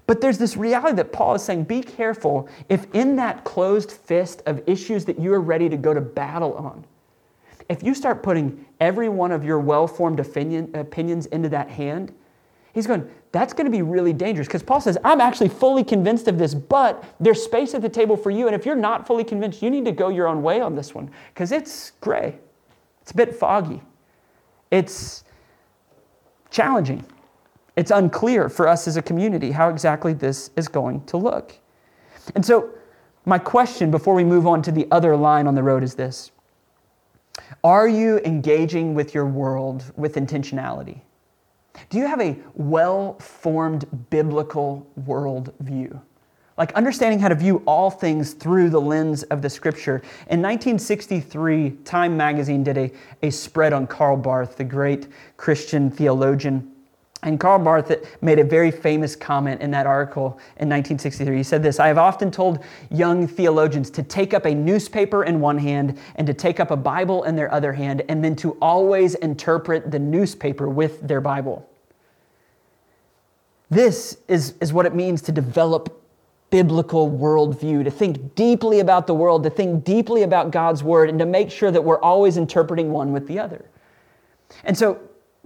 But 0.07 0.23
there's 0.23 0.39
this 0.39 0.57
reality 0.57 0.97
that 0.97 1.13
Paul 1.13 1.35
is 1.35 1.43
saying 1.43 1.65
be 1.65 1.83
careful 1.83 2.49
if 2.69 2.87
in 2.95 3.17
that 3.17 3.45
closed 3.45 3.93
fist 3.93 4.43
of 4.47 4.63
issues 4.67 5.05
that 5.05 5.19
you 5.19 5.35
are 5.35 5.41
ready 5.41 5.69
to 5.69 5.77
go 5.77 5.93
to 5.93 6.01
battle 6.01 6.55
on, 6.55 6.85
if 7.69 7.83
you 7.83 7.95
start 7.95 8.23
putting 8.23 8.67
every 8.81 9.09
one 9.09 9.33
of 9.33 9.45
your 9.45 9.59
well 9.59 9.87
formed 9.87 10.21
opinion, 10.21 10.71
opinions 10.75 11.27
into 11.27 11.49
that 11.51 11.69
hand, 11.69 12.13
he's 12.73 12.87
going, 12.87 13.09
that's 13.31 13.53
going 13.53 13.67
to 13.67 13.71
be 13.71 13.83
really 13.83 14.13
dangerous. 14.13 14.49
Because 14.49 14.63
Paul 14.63 14.81
says, 14.81 14.97
I'm 15.05 15.21
actually 15.21 15.49
fully 15.49 15.85
convinced 15.85 16.29
of 16.29 16.39
this, 16.39 16.55
but 16.55 17.05
there's 17.21 17.43
space 17.43 17.75
at 17.75 17.83
the 17.83 17.89
table 17.89 18.17
for 18.17 18.31
you. 18.31 18.47
And 18.47 18.55
if 18.55 18.65
you're 18.65 18.75
not 18.75 19.07
fully 19.07 19.25
convinced, 19.25 19.63
you 19.63 19.71
need 19.71 19.85
to 19.85 19.93
go 19.93 20.09
your 20.09 20.27
own 20.27 20.43
way 20.43 20.61
on 20.61 20.75
this 20.75 20.95
one 20.95 21.11
because 21.35 21.53
it's 21.53 21.93
gray, 22.01 22.39
it's 23.03 23.13
a 23.13 23.17
bit 23.17 23.35
foggy, 23.35 23.83
it's 24.71 25.25
challenging. 26.51 27.05
It's 27.77 27.93
unclear 27.93 28.49
for 28.49 28.67
us 28.67 28.89
as 28.89 28.97
a 28.97 29.03
community 29.03 29.53
how 29.53 29.69
exactly 29.69 30.13
this 30.13 30.51
is 30.57 30.67
going 30.67 31.05
to 31.05 31.17
look. 31.17 31.55
And 32.35 32.45
so, 32.45 32.71
my 33.25 33.39
question 33.39 33.93
before 33.93 34.15
we 34.15 34.25
move 34.25 34.49
on 34.49 34.63
to 34.63 34.73
the 34.73 34.89
other 34.91 35.17
line 35.17 35.47
on 35.47 35.55
the 35.55 35.63
road 35.63 35.85
is 35.85 35.95
this 35.95 36.33
are 37.65 37.89
you 37.89 38.19
engaging 38.21 38.95
with 38.95 39.15
your 39.15 39.27
world 39.27 39.93
with 39.97 40.15
intentionality? 40.15 41.01
Do 41.91 41.99
you 41.99 42.07
have 42.07 42.21
a 42.21 42.37
well 42.55 43.15
formed 43.19 43.87
biblical 44.11 44.87
worldview? 45.01 46.01
Like 46.57 46.73
understanding 46.73 47.21
how 47.21 47.29
to 47.29 47.37
view 47.37 47.63
all 47.67 47.89
things 47.89 48.33
through 48.35 48.71
the 48.71 48.81
lens 48.81 49.23
of 49.25 49.43
the 49.43 49.51
scripture. 49.51 50.03
In 50.29 50.43
1963, 50.43 51.71
Time 51.85 52.17
magazine 52.17 52.65
did 52.65 52.77
a, 52.77 52.93
a 53.23 53.31
spread 53.31 53.73
on 53.73 53.87
Karl 53.87 54.17
Barth, 54.17 54.57
the 54.57 54.65
great 54.65 55.07
Christian 55.37 55.89
theologian. 55.89 56.73
And 57.25 57.41
Karl 57.41 57.59
Barth 57.59 57.93
made 58.23 58.39
a 58.39 58.45
very 58.45 58.71
famous 58.71 59.17
comment 59.17 59.61
in 59.61 59.73
that 59.73 59.87
article 59.87 60.39
in 60.59 60.69
1963. 60.69 61.37
He 61.37 61.43
said 61.43 61.63
this 61.63 61.81
I 61.81 61.89
have 61.89 61.99
often 61.99 62.31
told 62.31 62.63
young 62.91 63.27
theologians 63.27 63.91
to 63.91 64.03
take 64.05 64.35
up 64.35 64.47
a 64.47 64.55
newspaper 64.55 65.25
in 65.25 65.41
one 65.41 65.59
hand 65.59 65.99
and 66.15 66.27
to 66.27 66.35
take 66.35 66.61
up 66.61 66.71
a 66.71 66.77
Bible 66.77 67.25
in 67.25 67.35
their 67.35 67.53
other 67.53 67.73
hand, 67.73 68.03
and 68.09 68.25
then 68.25 68.37
to 68.37 68.53
always 68.63 69.17
interpret 69.17 69.91
the 69.91 69.99
newspaper 69.99 70.69
with 70.69 71.07
their 71.07 71.21
Bible. 71.21 71.69
This 73.71 74.19
is, 74.29 74.55
is 74.61 74.73
what 74.73 74.87
it 74.87 74.95
means 74.95 75.21
to 75.23 75.33
develop 75.33 76.01
biblical 76.51 77.11
worldview, 77.11 77.85
to 77.85 77.91
think 77.91 78.35
deeply 78.35 78.81
about 78.81 79.07
the 79.07 79.15
world, 79.15 79.43
to 79.43 79.51
think 79.51 79.85
deeply 79.85 80.23
about 80.23 80.51
God's 80.51 80.83
word, 80.83 81.11
and 81.11 81.19
to 81.19 81.27
make 81.27 81.51
sure 81.51 81.71
that 81.71 81.83
we're 81.83 82.01
always 82.01 82.37
interpreting 82.37 82.91
one 82.91 83.13
with 83.13 83.27
the 83.27 83.39
other. 83.39 83.65
And 84.65 84.79
so, 84.79 84.99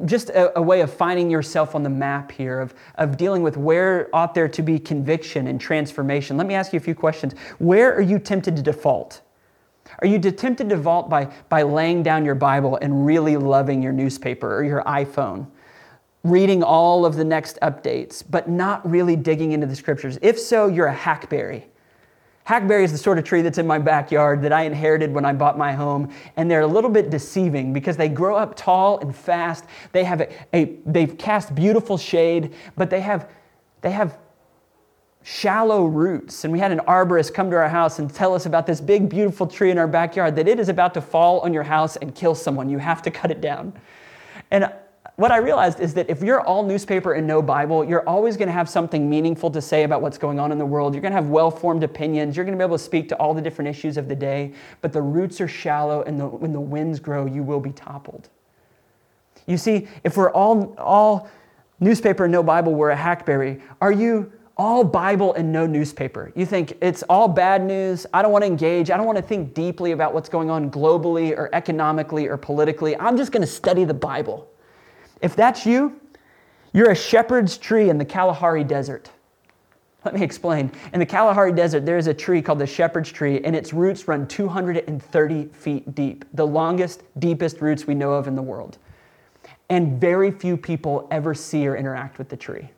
just 0.04 0.30
a, 0.30 0.58
a, 0.58 0.62
way 0.62 0.80
of 0.80 0.92
finding 0.92 1.30
yourself 1.30 1.74
on 1.74 1.82
the 1.82 1.90
map 1.90 2.32
here, 2.32 2.60
of, 2.60 2.74
of 2.96 3.16
dealing 3.16 3.42
with 3.42 3.56
where 3.56 4.08
ought 4.12 4.34
there 4.34 4.48
to 4.48 4.62
be 4.62 4.78
conviction 4.78 5.46
and 5.46 5.60
transformation. 5.60 6.36
Let 6.36 6.46
me 6.46 6.54
ask 6.54 6.72
you 6.72 6.76
a 6.76 6.80
few 6.80 6.94
questions. 6.94 7.34
Where 7.58 7.94
are 7.94 8.00
you 8.02 8.18
tempted 8.18 8.56
to 8.56 8.62
default? 8.62 9.20
Are 10.00 10.06
you 10.06 10.18
tempted 10.18 10.68
to 10.68 10.76
default 10.76 11.08
by, 11.08 11.32
by 11.48 11.62
laying 11.62 12.02
down 12.02 12.24
your 12.24 12.34
Bible 12.34 12.78
and 12.80 13.06
really 13.06 13.36
loving 13.36 13.82
your 13.82 13.92
newspaper 13.92 14.56
or 14.56 14.64
your 14.64 14.82
iPhone? 14.84 15.46
reading 16.24 16.62
all 16.62 17.04
of 17.04 17.16
the 17.16 17.24
next 17.24 17.58
updates, 17.62 18.22
but 18.28 18.48
not 18.48 18.88
really 18.88 19.16
digging 19.16 19.52
into 19.52 19.66
the 19.66 19.74
scriptures? 19.74 20.18
If 20.22 20.38
so, 20.38 20.68
you're 20.68 20.86
a 20.86 20.94
hackberry. 20.94 21.66
Hackberry 22.44 22.84
is 22.84 22.92
the 22.92 22.98
sort 22.98 23.18
of 23.18 23.24
tree 23.24 23.40
that's 23.42 23.58
in 23.58 23.66
my 23.66 23.78
backyard 23.78 24.42
that 24.42 24.52
I 24.52 24.62
inherited 24.62 25.12
when 25.12 25.24
I 25.24 25.32
bought 25.32 25.56
my 25.56 25.72
home, 25.72 26.12
and 26.36 26.50
they're 26.50 26.62
a 26.62 26.66
little 26.66 26.90
bit 26.90 27.08
deceiving 27.08 27.72
because 27.72 27.96
they 27.96 28.08
grow 28.08 28.36
up 28.36 28.56
tall 28.56 28.98
and 28.98 29.14
fast. 29.14 29.64
They 29.92 30.04
have 30.04 30.22
a, 30.22 30.28
a 30.52 30.76
they've 30.84 31.16
cast 31.16 31.54
beautiful 31.54 31.96
shade, 31.96 32.54
but 32.76 32.90
they 32.90 33.00
have 33.00 33.30
they 33.80 33.92
have 33.92 34.18
shallow 35.22 35.84
roots. 35.84 36.44
And 36.44 36.52
we 36.52 36.58
had 36.58 36.72
an 36.72 36.80
arborist 36.80 37.32
come 37.32 37.50
to 37.50 37.56
our 37.56 37.68
house 37.68 37.98
and 37.98 38.12
tell 38.12 38.34
us 38.34 38.46
about 38.46 38.66
this 38.66 38.80
big 38.80 39.08
beautiful 39.08 39.46
tree 39.46 39.70
in 39.70 39.78
our 39.78 39.86
backyard 39.86 40.34
that 40.36 40.48
it 40.48 40.58
is 40.58 40.68
about 40.68 40.94
to 40.94 41.00
fall 41.00 41.40
on 41.40 41.52
your 41.54 41.62
house 41.62 41.96
and 41.96 42.14
kill 42.14 42.34
someone. 42.34 42.68
You 42.68 42.78
have 42.78 43.02
to 43.02 43.10
cut 43.10 43.30
it 43.30 43.40
down. 43.40 43.72
And 44.50 44.72
what 45.16 45.30
I 45.30 45.36
realized 45.36 45.80
is 45.80 45.92
that 45.94 46.08
if 46.08 46.22
you're 46.22 46.40
all 46.40 46.62
newspaper 46.62 47.12
and 47.12 47.26
no 47.26 47.42
Bible, 47.42 47.84
you're 47.84 48.06
always 48.08 48.38
going 48.38 48.48
to 48.48 48.52
have 48.52 48.68
something 48.68 49.10
meaningful 49.10 49.50
to 49.50 49.60
say 49.60 49.84
about 49.84 50.00
what's 50.00 50.16
going 50.16 50.40
on 50.40 50.50
in 50.52 50.58
the 50.58 50.64
world. 50.64 50.94
You're 50.94 51.02
going 51.02 51.12
to 51.12 51.16
have 51.16 51.28
well 51.28 51.50
formed 51.50 51.84
opinions. 51.84 52.34
You're 52.34 52.46
going 52.46 52.56
to 52.56 52.62
be 52.62 52.66
able 52.66 52.78
to 52.78 52.82
speak 52.82 53.10
to 53.10 53.16
all 53.16 53.34
the 53.34 53.42
different 53.42 53.68
issues 53.68 53.98
of 53.98 54.08
the 54.08 54.16
day. 54.16 54.54
But 54.80 54.92
the 54.92 55.02
roots 55.02 55.40
are 55.40 55.48
shallow, 55.48 56.02
and 56.02 56.18
the, 56.18 56.26
when 56.26 56.52
the 56.52 56.60
winds 56.60 56.98
grow, 56.98 57.26
you 57.26 57.42
will 57.42 57.60
be 57.60 57.72
toppled. 57.72 58.30
You 59.46 59.58
see, 59.58 59.86
if 60.02 60.16
we're 60.16 60.30
all, 60.30 60.74
all 60.78 61.28
newspaper 61.78 62.24
and 62.24 62.32
no 62.32 62.42
Bible, 62.42 62.74
we're 62.74 62.90
a 62.90 62.96
hackberry. 62.96 63.60
Are 63.82 63.92
you 63.92 64.32
all 64.56 64.82
Bible 64.82 65.34
and 65.34 65.52
no 65.52 65.66
newspaper? 65.66 66.32
You 66.34 66.46
think 66.46 66.78
it's 66.80 67.02
all 67.04 67.28
bad 67.28 67.62
news. 67.62 68.06
I 68.14 68.22
don't 68.22 68.32
want 68.32 68.44
to 68.44 68.46
engage. 68.46 68.90
I 68.90 68.96
don't 68.96 69.06
want 69.06 69.18
to 69.18 69.22
think 69.22 69.52
deeply 69.52 69.92
about 69.92 70.14
what's 70.14 70.30
going 70.30 70.48
on 70.48 70.70
globally 70.70 71.36
or 71.36 71.50
economically 71.54 72.28
or 72.28 72.38
politically. 72.38 72.98
I'm 72.98 73.18
just 73.18 73.30
going 73.30 73.42
to 73.42 73.46
study 73.46 73.84
the 73.84 73.94
Bible. 73.94 74.48
If 75.22 75.36
that's 75.36 75.64
you, 75.64 76.00
you're 76.72 76.90
a 76.90 76.96
shepherd's 76.96 77.56
tree 77.56 77.88
in 77.88 77.98
the 77.98 78.04
Kalahari 78.04 78.64
Desert. 78.64 79.10
Let 80.04 80.14
me 80.14 80.22
explain. 80.22 80.72
In 80.92 80.98
the 80.98 81.06
Kalahari 81.06 81.52
Desert, 81.52 81.86
there 81.86 81.96
is 81.96 82.08
a 82.08 82.14
tree 82.14 82.42
called 82.42 82.58
the 82.58 82.66
shepherd's 82.66 83.12
tree, 83.12 83.40
and 83.44 83.54
its 83.54 83.72
roots 83.72 84.08
run 84.08 84.26
230 84.26 85.44
feet 85.46 85.94
deep, 85.94 86.24
the 86.34 86.46
longest, 86.46 87.04
deepest 87.20 87.60
roots 87.60 87.86
we 87.86 87.94
know 87.94 88.12
of 88.12 88.26
in 88.26 88.34
the 88.34 88.42
world. 88.42 88.78
And 89.68 90.00
very 90.00 90.32
few 90.32 90.56
people 90.56 91.06
ever 91.12 91.34
see 91.34 91.66
or 91.68 91.76
interact 91.76 92.18
with 92.18 92.28
the 92.28 92.36
tree. 92.36 92.70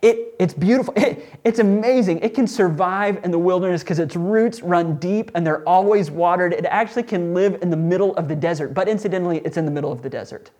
It, 0.00 0.34
it's 0.38 0.54
beautiful. 0.54 0.94
It, 1.02 1.28
it's 1.44 1.58
amazing. 1.58 2.20
It 2.20 2.34
can 2.34 2.46
survive 2.46 3.24
in 3.24 3.32
the 3.32 3.38
wilderness 3.38 3.82
because 3.82 3.98
its 3.98 4.14
roots 4.14 4.62
run 4.62 4.96
deep 4.98 5.32
and 5.34 5.44
they're 5.44 5.66
always 5.68 6.08
watered. 6.08 6.52
It 6.52 6.64
actually 6.66 7.02
can 7.02 7.34
live 7.34 7.60
in 7.62 7.70
the 7.70 7.76
middle 7.76 8.14
of 8.14 8.28
the 8.28 8.36
desert, 8.36 8.74
but 8.74 8.86
incidentally, 8.86 9.38
it's 9.38 9.56
in 9.56 9.64
the 9.64 9.72
middle 9.72 9.90
of 9.90 10.02
the 10.02 10.08
desert. 10.08 10.50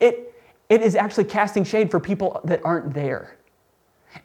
It, 0.00 0.34
it 0.68 0.82
is 0.82 0.94
actually 0.94 1.24
casting 1.24 1.64
shade 1.64 1.90
for 1.90 2.00
people 2.00 2.40
that 2.44 2.60
aren't 2.64 2.94
there. 2.94 3.36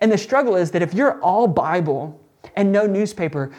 And 0.02 0.12
the 0.12 0.18
struggle 0.18 0.56
is 0.56 0.72
that 0.72 0.82
if 0.82 0.94
you're 0.94 1.20
all 1.22 1.48
Bible 1.48 2.20
and 2.56 2.72
no 2.72 2.86
newspaper, 2.86 3.52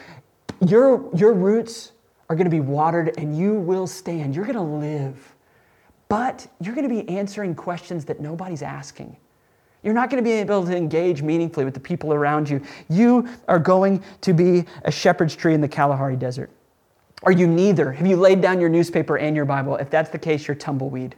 your, 0.65 1.09
your 1.15 1.33
roots 1.33 1.91
are 2.29 2.35
going 2.35 2.45
to 2.45 2.51
be 2.51 2.59
watered 2.59 3.13
and 3.17 3.37
you 3.37 3.55
will 3.55 3.87
stand. 3.87 4.35
You're 4.35 4.45
going 4.45 4.55
to 4.55 4.61
live. 4.61 5.35
But 6.07 6.47
you're 6.59 6.75
going 6.75 6.87
to 6.87 7.03
be 7.03 7.07
answering 7.09 7.55
questions 7.55 8.05
that 8.05 8.19
nobody's 8.19 8.61
asking. 8.61 9.15
You're 9.83 9.93
not 9.93 10.09
going 10.09 10.21
to 10.21 10.27
be 10.27 10.33
able 10.33 10.65
to 10.65 10.75
engage 10.75 11.21
meaningfully 11.21 11.65
with 11.65 11.73
the 11.73 11.79
people 11.79 12.13
around 12.13 12.49
you. 12.49 12.61
You 12.89 13.29
are 13.47 13.59
going 13.59 14.03
to 14.21 14.33
be 14.33 14.65
a 14.83 14.91
shepherd's 14.91 15.35
tree 15.35 15.53
in 15.53 15.61
the 15.61 15.67
Kalahari 15.67 16.15
Desert. 16.15 16.49
Are 17.23 17.31
you 17.31 17.47
neither? 17.47 17.91
Have 17.91 18.07
you 18.07 18.17
laid 18.17 18.41
down 18.41 18.59
your 18.59 18.69
newspaper 18.69 19.17
and 19.17 19.35
your 19.35 19.45
Bible? 19.45 19.75
If 19.75 19.89
that's 19.89 20.09
the 20.09 20.17
case, 20.17 20.47
you're 20.47 20.55
tumbleweed. 20.55 21.15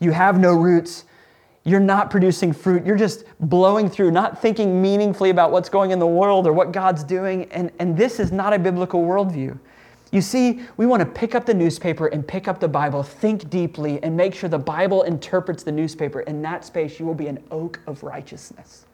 You 0.00 0.12
have 0.12 0.38
no 0.38 0.52
roots. 0.52 1.04
You're 1.64 1.80
not 1.80 2.10
producing 2.10 2.52
fruit. 2.52 2.86
You're 2.86 2.96
just 2.96 3.24
blowing 3.40 3.90
through, 3.90 4.10
not 4.10 4.40
thinking 4.40 4.80
meaningfully 4.80 5.30
about 5.30 5.52
what's 5.52 5.68
going 5.68 5.90
in 5.90 5.98
the 5.98 6.06
world 6.06 6.46
or 6.46 6.52
what 6.52 6.72
God's 6.72 7.04
doing. 7.04 7.44
And, 7.52 7.70
and 7.78 7.96
this 7.96 8.20
is 8.20 8.32
not 8.32 8.52
a 8.52 8.58
biblical 8.58 9.02
worldview. 9.02 9.58
You 10.10 10.22
see, 10.22 10.62
we 10.78 10.86
want 10.86 11.00
to 11.00 11.06
pick 11.06 11.34
up 11.34 11.44
the 11.44 11.52
newspaper 11.52 12.06
and 12.06 12.26
pick 12.26 12.48
up 12.48 12.60
the 12.60 12.68
Bible, 12.68 13.02
think 13.02 13.50
deeply, 13.50 14.02
and 14.02 14.16
make 14.16 14.34
sure 14.34 14.48
the 14.48 14.58
Bible 14.58 15.02
interprets 15.02 15.62
the 15.62 15.72
newspaper. 15.72 16.20
In 16.20 16.40
that 16.42 16.64
space, 16.64 16.98
you 16.98 17.04
will 17.04 17.14
be 17.14 17.26
an 17.26 17.42
oak 17.50 17.80
of 17.86 18.02
righteousness. 18.02 18.86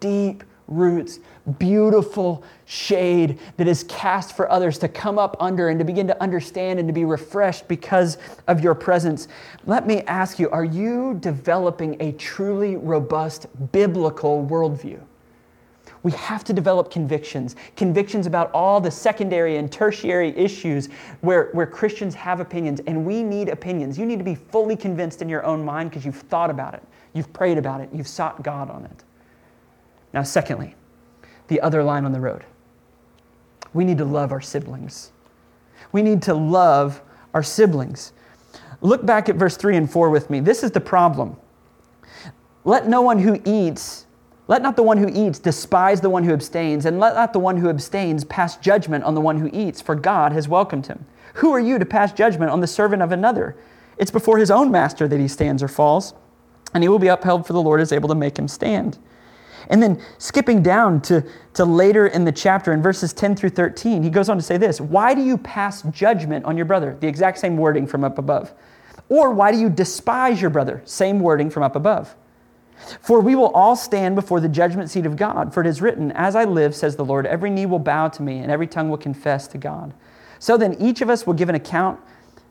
Deep 0.00 0.44
roots, 0.72 1.20
beautiful 1.58 2.42
shade 2.64 3.38
that 3.56 3.68
is 3.68 3.84
cast 3.84 4.36
for 4.36 4.50
others 4.50 4.78
to 4.78 4.88
come 4.88 5.18
up 5.18 5.36
under 5.40 5.68
and 5.68 5.78
to 5.78 5.84
begin 5.84 6.06
to 6.06 6.22
understand 6.22 6.78
and 6.78 6.88
to 6.88 6.92
be 6.92 7.04
refreshed 7.04 7.68
because 7.68 8.18
of 8.48 8.62
your 8.62 8.74
presence. 8.74 9.28
Let 9.66 9.86
me 9.86 10.02
ask 10.02 10.38
you 10.38 10.50
are 10.50 10.64
you 10.64 11.14
developing 11.20 11.96
a 12.00 12.12
truly 12.12 12.76
robust 12.76 13.46
biblical 13.72 14.46
worldview? 14.46 15.00
We 16.02 16.12
have 16.12 16.42
to 16.44 16.52
develop 16.52 16.90
convictions, 16.90 17.54
convictions 17.76 18.26
about 18.26 18.50
all 18.52 18.80
the 18.80 18.90
secondary 18.90 19.56
and 19.56 19.70
tertiary 19.70 20.36
issues 20.36 20.88
where, 21.20 21.50
where 21.52 21.66
Christians 21.66 22.14
have 22.16 22.40
opinions, 22.40 22.80
and 22.86 23.06
we 23.06 23.22
need 23.22 23.48
opinions. 23.48 23.98
You 23.98 24.06
need 24.06 24.18
to 24.18 24.24
be 24.24 24.34
fully 24.34 24.76
convinced 24.76 25.22
in 25.22 25.28
your 25.28 25.44
own 25.44 25.64
mind 25.64 25.90
because 25.90 26.04
you've 26.04 26.16
thought 26.16 26.50
about 26.50 26.74
it, 26.74 26.82
you've 27.12 27.32
prayed 27.32 27.56
about 27.56 27.80
it, 27.80 27.88
you've 27.92 28.08
sought 28.08 28.42
God 28.42 28.68
on 28.68 28.84
it. 28.84 29.04
Now, 30.12 30.22
secondly, 30.22 30.74
the 31.48 31.60
other 31.60 31.82
line 31.82 32.04
on 32.04 32.12
the 32.12 32.20
road. 32.20 32.44
We 33.74 33.84
need 33.84 33.98
to 33.98 34.04
love 34.04 34.32
our 34.32 34.40
siblings. 34.40 35.12
We 35.92 36.02
need 36.02 36.22
to 36.22 36.34
love 36.34 37.00
our 37.34 37.42
siblings. 37.42 38.12
Look 38.80 39.06
back 39.06 39.28
at 39.28 39.36
verse 39.36 39.56
3 39.56 39.76
and 39.76 39.90
4 39.90 40.10
with 40.10 40.28
me. 40.28 40.40
This 40.40 40.62
is 40.62 40.70
the 40.72 40.80
problem. 40.80 41.36
Let 42.64 42.88
no 42.88 43.00
one 43.02 43.18
who 43.18 43.40
eats, 43.44 44.06
let 44.48 44.62
not 44.62 44.76
the 44.76 44.82
one 44.82 44.98
who 44.98 45.08
eats 45.08 45.38
despise 45.38 46.00
the 46.00 46.10
one 46.10 46.24
who 46.24 46.32
abstains, 46.32 46.84
and 46.84 47.00
let 47.00 47.14
not 47.14 47.32
the 47.32 47.38
one 47.38 47.56
who 47.56 47.68
abstains 47.68 48.24
pass 48.24 48.56
judgment 48.56 49.04
on 49.04 49.14
the 49.14 49.20
one 49.20 49.38
who 49.38 49.50
eats, 49.52 49.80
for 49.80 49.94
God 49.94 50.32
has 50.32 50.48
welcomed 50.48 50.86
him. 50.86 51.06
Who 51.34 51.52
are 51.52 51.60
you 51.60 51.78
to 51.78 51.86
pass 51.86 52.12
judgment 52.12 52.50
on 52.50 52.60
the 52.60 52.66
servant 52.66 53.02
of 53.02 53.12
another? 53.12 53.56
It's 53.96 54.10
before 54.10 54.38
his 54.38 54.50
own 54.50 54.70
master 54.70 55.08
that 55.08 55.20
he 55.20 55.28
stands 55.28 55.62
or 55.62 55.68
falls, 55.68 56.14
and 56.74 56.82
he 56.82 56.88
will 56.88 56.98
be 56.98 57.08
upheld, 57.08 57.46
for 57.46 57.52
the 57.52 57.62
Lord 57.62 57.80
is 57.80 57.92
able 57.92 58.08
to 58.08 58.14
make 58.14 58.38
him 58.38 58.48
stand. 58.48 58.98
And 59.68 59.82
then 59.82 60.00
skipping 60.18 60.62
down 60.62 61.00
to, 61.02 61.24
to 61.54 61.64
later 61.64 62.06
in 62.06 62.24
the 62.24 62.32
chapter, 62.32 62.72
in 62.72 62.82
verses 62.82 63.12
10 63.12 63.36
through 63.36 63.50
13, 63.50 64.02
he 64.02 64.10
goes 64.10 64.28
on 64.28 64.36
to 64.36 64.42
say 64.42 64.56
this 64.56 64.80
Why 64.80 65.14
do 65.14 65.22
you 65.22 65.38
pass 65.38 65.82
judgment 65.82 66.44
on 66.44 66.56
your 66.56 66.66
brother? 66.66 66.96
The 67.00 67.06
exact 67.06 67.38
same 67.38 67.56
wording 67.56 67.86
from 67.86 68.04
up 68.04 68.18
above. 68.18 68.52
Or 69.08 69.30
why 69.30 69.52
do 69.52 69.58
you 69.58 69.68
despise 69.68 70.40
your 70.40 70.50
brother? 70.50 70.82
Same 70.84 71.20
wording 71.20 71.50
from 71.50 71.62
up 71.62 71.76
above. 71.76 72.14
For 73.00 73.20
we 73.20 73.34
will 73.34 73.50
all 73.50 73.76
stand 73.76 74.14
before 74.14 74.40
the 74.40 74.48
judgment 74.48 74.90
seat 74.90 75.06
of 75.06 75.16
God. 75.16 75.52
For 75.52 75.60
it 75.60 75.66
is 75.66 75.80
written, 75.80 76.12
As 76.12 76.34
I 76.34 76.44
live, 76.44 76.74
says 76.74 76.96
the 76.96 77.04
Lord, 77.04 77.26
every 77.26 77.50
knee 77.50 77.66
will 77.66 77.78
bow 77.78 78.08
to 78.08 78.22
me, 78.22 78.38
and 78.38 78.50
every 78.50 78.66
tongue 78.66 78.88
will 78.88 78.98
confess 78.98 79.46
to 79.48 79.58
God. 79.58 79.94
So 80.38 80.56
then 80.56 80.74
each 80.80 81.00
of 81.00 81.10
us 81.10 81.26
will 81.26 81.34
give 81.34 81.48
an 81.48 81.54
account 81.54 82.00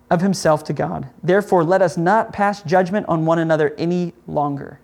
of 0.10 0.22
himself 0.22 0.64
to 0.66 0.74
God. 0.74 1.10
Therefore, 1.24 1.64
let 1.64 1.82
us 1.82 1.98
not 1.98 2.34
pass 2.34 2.62
judgment 2.62 3.08
on 3.08 3.26
one 3.26 3.40
another 3.40 3.74
any 3.78 4.14
longer. 4.28 4.81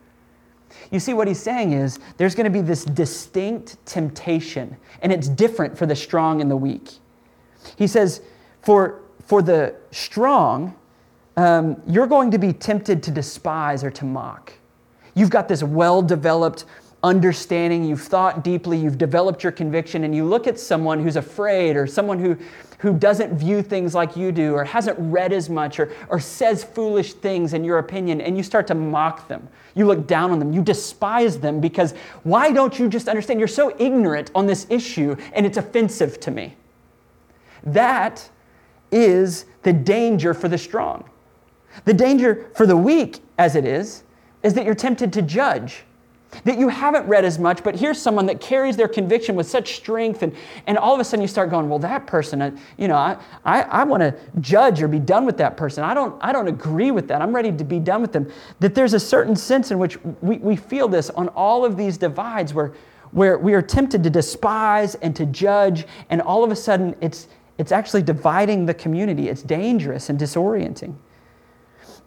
You 0.91 0.99
see, 0.99 1.13
what 1.13 1.27
he's 1.27 1.41
saying 1.41 1.73
is 1.73 1.99
there's 2.17 2.35
going 2.35 2.45
to 2.45 2.49
be 2.51 2.61
this 2.61 2.85
distinct 2.85 3.83
temptation, 3.85 4.77
and 5.01 5.11
it's 5.11 5.27
different 5.27 5.77
for 5.77 5.85
the 5.85 5.95
strong 5.95 6.41
and 6.41 6.49
the 6.49 6.57
weak. 6.57 6.91
He 7.75 7.87
says, 7.87 8.21
for, 8.61 9.01
for 9.25 9.41
the 9.41 9.75
strong, 9.91 10.75
um, 11.35 11.81
you're 11.87 12.07
going 12.07 12.31
to 12.31 12.37
be 12.37 12.53
tempted 12.53 13.03
to 13.03 13.11
despise 13.11 13.83
or 13.83 13.91
to 13.91 14.05
mock. 14.05 14.53
You've 15.13 15.29
got 15.29 15.47
this 15.47 15.63
well 15.63 16.01
developed 16.01 16.65
understanding, 17.03 17.83
you've 17.83 18.01
thought 18.01 18.43
deeply, 18.43 18.77
you've 18.77 18.97
developed 18.97 19.43
your 19.43 19.51
conviction, 19.51 20.03
and 20.03 20.15
you 20.15 20.25
look 20.25 20.47
at 20.47 20.59
someone 20.59 21.01
who's 21.01 21.15
afraid 21.15 21.75
or 21.75 21.85
someone 21.85 22.19
who, 22.19 22.37
who 22.79 22.93
doesn't 22.93 23.33
view 23.33 23.61
things 23.61 23.95
like 23.95 24.15
you 24.15 24.31
do 24.31 24.53
or 24.53 24.63
hasn't 24.63 24.97
read 24.99 25.33
as 25.33 25.49
much 25.49 25.79
or, 25.79 25.91
or 26.09 26.19
says 26.19 26.63
foolish 26.63 27.13
things 27.13 27.53
in 27.53 27.63
your 27.63 27.79
opinion, 27.79 28.21
and 28.21 28.37
you 28.37 28.43
start 28.43 28.67
to 28.67 28.75
mock 28.75 29.27
them. 29.27 29.47
You 29.73 29.85
look 29.85 30.05
down 30.05 30.31
on 30.31 30.39
them. 30.39 30.53
You 30.53 30.61
despise 30.61 31.39
them 31.39 31.59
because 31.59 31.93
why 32.23 32.51
don't 32.51 32.77
you 32.77 32.87
just 32.87 33.07
understand? 33.07 33.39
You're 33.39 33.47
so 33.47 33.75
ignorant 33.79 34.31
on 34.35 34.45
this 34.45 34.67
issue, 34.69 35.15
and 35.33 35.45
it's 35.45 35.57
offensive 35.57 36.19
to 36.21 36.31
me. 36.31 36.55
That 37.63 38.29
is 38.91 39.45
the 39.63 39.73
danger 39.73 40.33
for 40.33 40.47
the 40.47 40.57
strong. 40.57 41.09
The 41.85 41.93
danger 41.93 42.49
for 42.55 42.65
the 42.65 42.77
weak, 42.77 43.19
as 43.37 43.55
it 43.55 43.65
is, 43.65 44.03
is 44.43 44.53
that 44.53 44.65
you're 44.65 44.75
tempted 44.75 45.11
to 45.13 45.21
judge 45.21 45.83
that 46.43 46.57
you 46.57 46.67
haven't 46.67 47.07
read 47.07 47.25
as 47.25 47.39
much, 47.39 47.63
but 47.63 47.75
here's 47.75 48.01
someone 48.01 48.25
that 48.25 48.41
carries 48.41 48.75
their 48.75 48.87
conviction 48.87 49.35
with 49.35 49.47
such 49.47 49.75
strength, 49.75 50.23
and, 50.23 50.35
and 50.67 50.77
all 50.77 50.93
of 50.93 50.99
a 50.99 51.03
sudden 51.03 51.21
you 51.21 51.27
start 51.27 51.49
going, 51.49 51.69
well, 51.69 51.79
that 51.79 52.05
person, 52.05 52.41
uh, 52.41 52.51
you 52.77 52.87
know, 52.87 52.95
I, 52.95 53.17
I, 53.45 53.61
I 53.61 53.83
want 53.83 54.01
to 54.01 54.15
judge 54.41 54.81
or 54.81 54.87
be 54.87 54.99
done 54.99 55.25
with 55.25 55.37
that 55.37 55.57
person. 55.57 55.83
I 55.83 55.93
don't, 55.93 56.15
I 56.21 56.31
don't 56.31 56.47
agree 56.47 56.91
with 56.91 57.07
that. 57.07 57.21
I'm 57.21 57.33
ready 57.33 57.51
to 57.51 57.63
be 57.63 57.79
done 57.79 58.01
with 58.01 58.11
them. 58.11 58.31
That 58.59 58.75
there's 58.75 58.93
a 58.93 58.99
certain 58.99 59.35
sense 59.35 59.71
in 59.71 59.79
which 59.79 59.97
we, 60.21 60.37
we 60.37 60.55
feel 60.55 60.87
this 60.87 61.09
on 61.11 61.29
all 61.29 61.63
of 61.63 61.77
these 61.77 61.97
divides 61.97 62.53
where, 62.53 62.73
where 63.11 63.37
we 63.37 63.53
are 63.53 63.61
tempted 63.61 64.03
to 64.03 64.09
despise 64.09 64.95
and 64.95 65.15
to 65.15 65.25
judge, 65.25 65.85
and 66.09 66.21
all 66.21 66.43
of 66.43 66.51
a 66.51 66.55
sudden 66.55 66.95
it's, 67.01 67.27
it's 67.57 67.71
actually 67.71 68.03
dividing 68.03 68.65
the 68.65 68.73
community. 68.73 69.29
It's 69.29 69.43
dangerous 69.43 70.09
and 70.09 70.19
disorienting. 70.19 70.95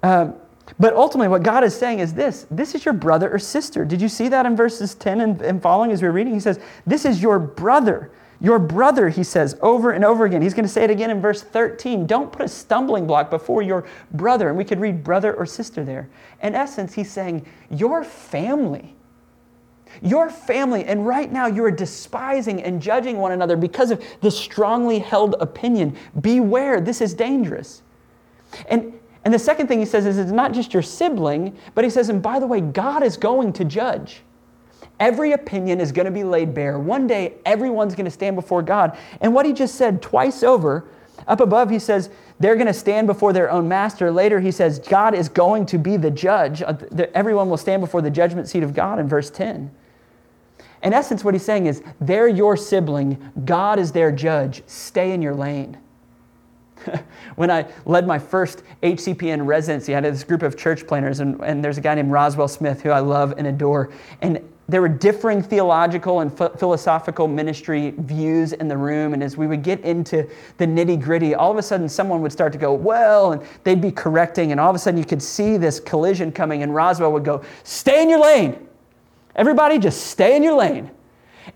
Um, 0.02 0.34
but 0.80 0.94
ultimately, 0.94 1.28
what 1.28 1.42
God 1.42 1.62
is 1.62 1.78
saying 1.78 1.98
is 1.98 2.14
this 2.14 2.46
this 2.50 2.74
is 2.74 2.86
your 2.86 2.94
brother 2.94 3.30
or 3.30 3.38
sister. 3.38 3.84
Did 3.84 4.00
you 4.00 4.08
see 4.08 4.28
that 4.28 4.46
in 4.46 4.56
verses 4.56 4.94
10 4.94 5.20
and, 5.20 5.42
and 5.42 5.62
following 5.62 5.92
as 5.92 6.00
we 6.00 6.08
we're 6.08 6.12
reading? 6.12 6.32
He 6.32 6.40
says, 6.40 6.58
This 6.86 7.04
is 7.04 7.22
your 7.22 7.38
brother. 7.38 8.10
Your 8.40 8.58
brother, 8.58 9.10
he 9.10 9.22
says 9.22 9.58
over 9.60 9.90
and 9.90 10.02
over 10.02 10.24
again. 10.24 10.40
He's 10.40 10.54
going 10.54 10.64
to 10.64 10.72
say 10.72 10.82
it 10.82 10.88
again 10.88 11.10
in 11.10 11.20
verse 11.20 11.42
13. 11.42 12.06
Don't 12.06 12.32
put 12.32 12.40
a 12.40 12.48
stumbling 12.48 13.06
block 13.06 13.28
before 13.28 13.60
your 13.60 13.86
brother. 14.12 14.48
And 14.48 14.56
we 14.56 14.64
could 14.64 14.80
read 14.80 15.04
brother 15.04 15.34
or 15.34 15.44
sister 15.44 15.84
there. 15.84 16.08
In 16.42 16.54
essence, 16.54 16.94
he's 16.94 17.10
saying, 17.10 17.44
Your 17.68 18.02
family. 18.02 18.96
Your 20.00 20.30
family, 20.30 20.84
and 20.84 21.06
right 21.06 21.30
now 21.30 21.46
you 21.46 21.64
are 21.64 21.70
despising 21.70 22.62
and 22.62 22.80
judging 22.80 23.18
one 23.18 23.32
another 23.32 23.56
because 23.56 23.90
of 23.90 24.02
this 24.22 24.38
strongly 24.38 25.00
held 25.00 25.34
opinion. 25.40 25.96
Beware, 26.20 26.80
this 26.80 27.02
is 27.02 27.12
dangerous. 27.12 27.82
And 28.68 28.99
and 29.24 29.34
the 29.34 29.38
second 29.38 29.66
thing 29.66 29.80
he 29.80 29.84
says 29.84 30.06
is 30.06 30.18
it's 30.18 30.30
not 30.30 30.52
just 30.52 30.72
your 30.72 30.82
sibling, 30.82 31.56
but 31.74 31.84
he 31.84 31.90
says, 31.90 32.08
and 32.08 32.22
by 32.22 32.38
the 32.38 32.46
way, 32.46 32.60
God 32.60 33.02
is 33.02 33.16
going 33.16 33.52
to 33.54 33.64
judge. 33.64 34.22
Every 34.98 35.32
opinion 35.32 35.80
is 35.80 35.92
going 35.92 36.06
to 36.06 36.12
be 36.12 36.24
laid 36.24 36.54
bare. 36.54 36.78
One 36.78 37.06
day, 37.06 37.34
everyone's 37.44 37.94
going 37.94 38.06
to 38.06 38.10
stand 38.10 38.36
before 38.36 38.62
God. 38.62 38.96
And 39.20 39.34
what 39.34 39.46
he 39.46 39.52
just 39.52 39.74
said 39.74 40.00
twice 40.00 40.42
over, 40.42 40.88
up 41.26 41.40
above, 41.40 41.70
he 41.70 41.78
says, 41.78 42.10
they're 42.38 42.54
going 42.54 42.66
to 42.66 42.72
stand 42.74 43.06
before 43.06 43.32
their 43.32 43.50
own 43.50 43.68
master. 43.68 44.10
Later, 44.10 44.40
he 44.40 44.50
says, 44.50 44.78
God 44.78 45.14
is 45.14 45.28
going 45.28 45.66
to 45.66 45.78
be 45.78 45.98
the 45.98 46.10
judge. 46.10 46.62
Uh, 46.62 46.74
everyone 47.14 47.50
will 47.50 47.58
stand 47.58 47.82
before 47.82 48.00
the 48.00 48.10
judgment 48.10 48.48
seat 48.48 48.62
of 48.62 48.72
God 48.72 48.98
in 48.98 49.06
verse 49.06 49.30
10. 49.30 49.70
In 50.82 50.92
essence, 50.94 51.22
what 51.22 51.34
he's 51.34 51.44
saying 51.44 51.66
is, 51.66 51.82
they're 52.00 52.28
your 52.28 52.56
sibling. 52.56 53.32
God 53.44 53.78
is 53.78 53.92
their 53.92 54.10
judge. 54.10 54.62
Stay 54.66 55.12
in 55.12 55.20
your 55.20 55.34
lane. 55.34 55.76
when 57.36 57.50
I 57.50 57.66
led 57.84 58.06
my 58.06 58.18
first 58.18 58.62
HCPN 58.82 59.46
residency, 59.46 59.94
I 59.94 60.00
had 60.00 60.04
this 60.12 60.24
group 60.24 60.42
of 60.42 60.56
church 60.56 60.86
planners, 60.86 61.20
and, 61.20 61.40
and 61.42 61.64
there's 61.64 61.78
a 61.78 61.80
guy 61.80 61.94
named 61.94 62.10
Roswell 62.10 62.48
Smith 62.48 62.82
who 62.82 62.90
I 62.90 63.00
love 63.00 63.34
and 63.36 63.46
adore. 63.46 63.90
And 64.22 64.40
there 64.70 64.80
were 64.80 64.88
differing 64.88 65.42
theological 65.42 66.20
and 66.20 66.36
philosophical 66.36 67.26
ministry 67.26 67.92
views 67.98 68.52
in 68.52 68.68
the 68.68 68.76
room. 68.76 69.14
And 69.14 69.22
as 69.22 69.36
we 69.36 69.48
would 69.48 69.64
get 69.64 69.80
into 69.80 70.28
the 70.58 70.66
nitty 70.66 71.02
gritty, 71.02 71.34
all 71.34 71.50
of 71.50 71.56
a 71.56 71.62
sudden 71.62 71.88
someone 71.88 72.22
would 72.22 72.30
start 72.30 72.52
to 72.52 72.58
go, 72.58 72.72
well, 72.72 73.32
and 73.32 73.42
they'd 73.64 73.80
be 73.80 73.90
correcting. 73.90 74.52
And 74.52 74.60
all 74.60 74.70
of 74.70 74.76
a 74.76 74.78
sudden 74.78 74.98
you 74.98 75.04
could 75.04 75.22
see 75.22 75.56
this 75.56 75.80
collision 75.80 76.30
coming, 76.30 76.62
and 76.62 76.72
Roswell 76.72 77.12
would 77.12 77.24
go, 77.24 77.42
stay 77.64 78.02
in 78.02 78.08
your 78.08 78.20
lane. 78.20 78.68
Everybody 79.34 79.78
just 79.78 80.06
stay 80.06 80.36
in 80.36 80.42
your 80.42 80.54
lane. 80.54 80.90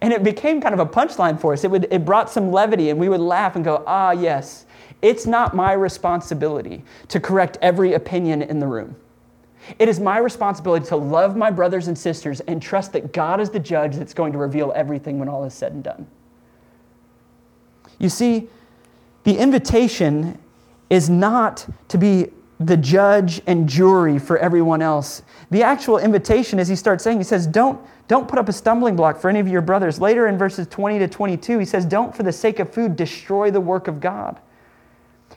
And 0.00 0.12
it 0.12 0.24
became 0.24 0.60
kind 0.60 0.74
of 0.74 0.80
a 0.80 0.87
punchline 0.87 1.40
for 1.40 1.52
us. 1.52 1.62
It, 1.62 1.70
would, 1.70 1.87
it 1.90 2.04
brought 2.04 2.30
some 2.30 2.50
levity, 2.50 2.90
and 2.90 2.98
we 2.98 3.08
would 3.08 3.20
laugh 3.20 3.54
and 3.54 3.64
go, 3.64 3.84
ah, 3.87 4.10
yes, 4.10 4.63
it's 5.04 5.26
not 5.26 5.54
my 5.54 5.74
responsibility 5.74 6.82
to 7.08 7.20
correct 7.20 7.58
every 7.60 7.92
opinion 7.92 8.40
in 8.40 8.58
the 8.58 8.66
room. 8.66 8.96
It 9.78 9.86
is 9.86 10.00
my 10.00 10.16
responsibility 10.16 10.86
to 10.86 10.96
love 10.96 11.36
my 11.36 11.50
brothers 11.50 11.88
and 11.88 11.96
sisters 11.96 12.40
and 12.40 12.60
trust 12.60 12.94
that 12.94 13.12
God 13.12 13.38
is 13.38 13.50
the 13.50 13.60
judge 13.60 13.96
that's 13.96 14.14
going 14.14 14.32
to 14.32 14.38
reveal 14.38 14.72
everything 14.74 15.18
when 15.18 15.28
all 15.28 15.44
is 15.44 15.52
said 15.52 15.72
and 15.72 15.84
done. 15.84 16.06
You 17.98 18.08
see, 18.08 18.48
the 19.24 19.36
invitation 19.36 20.38
is 20.88 21.10
not 21.10 21.66
to 21.88 21.98
be 21.98 22.30
the 22.58 22.76
judge 22.76 23.42
and 23.46 23.68
jury 23.68 24.18
for 24.18 24.38
everyone 24.38 24.80
else. 24.80 25.20
The 25.50 25.62
actual 25.62 25.98
invitation, 25.98 26.58
as 26.58 26.68
he 26.68 26.76
starts 26.76 27.04
saying, 27.04 27.18
he 27.18 27.24
says, 27.24 27.46
Don't, 27.46 27.78
don't 28.08 28.26
put 28.26 28.38
up 28.38 28.48
a 28.48 28.52
stumbling 28.54 28.96
block 28.96 29.20
for 29.20 29.28
any 29.28 29.40
of 29.40 29.48
your 29.48 29.60
brothers. 29.60 30.00
Later 30.00 30.28
in 30.28 30.38
verses 30.38 30.66
20 30.68 30.98
to 31.00 31.08
22, 31.08 31.58
he 31.58 31.64
says, 31.66 31.84
Don't, 31.84 32.16
for 32.16 32.22
the 32.22 32.32
sake 32.32 32.58
of 32.58 32.72
food, 32.72 32.96
destroy 32.96 33.50
the 33.50 33.60
work 33.60 33.86
of 33.86 34.00
God. 34.00 34.40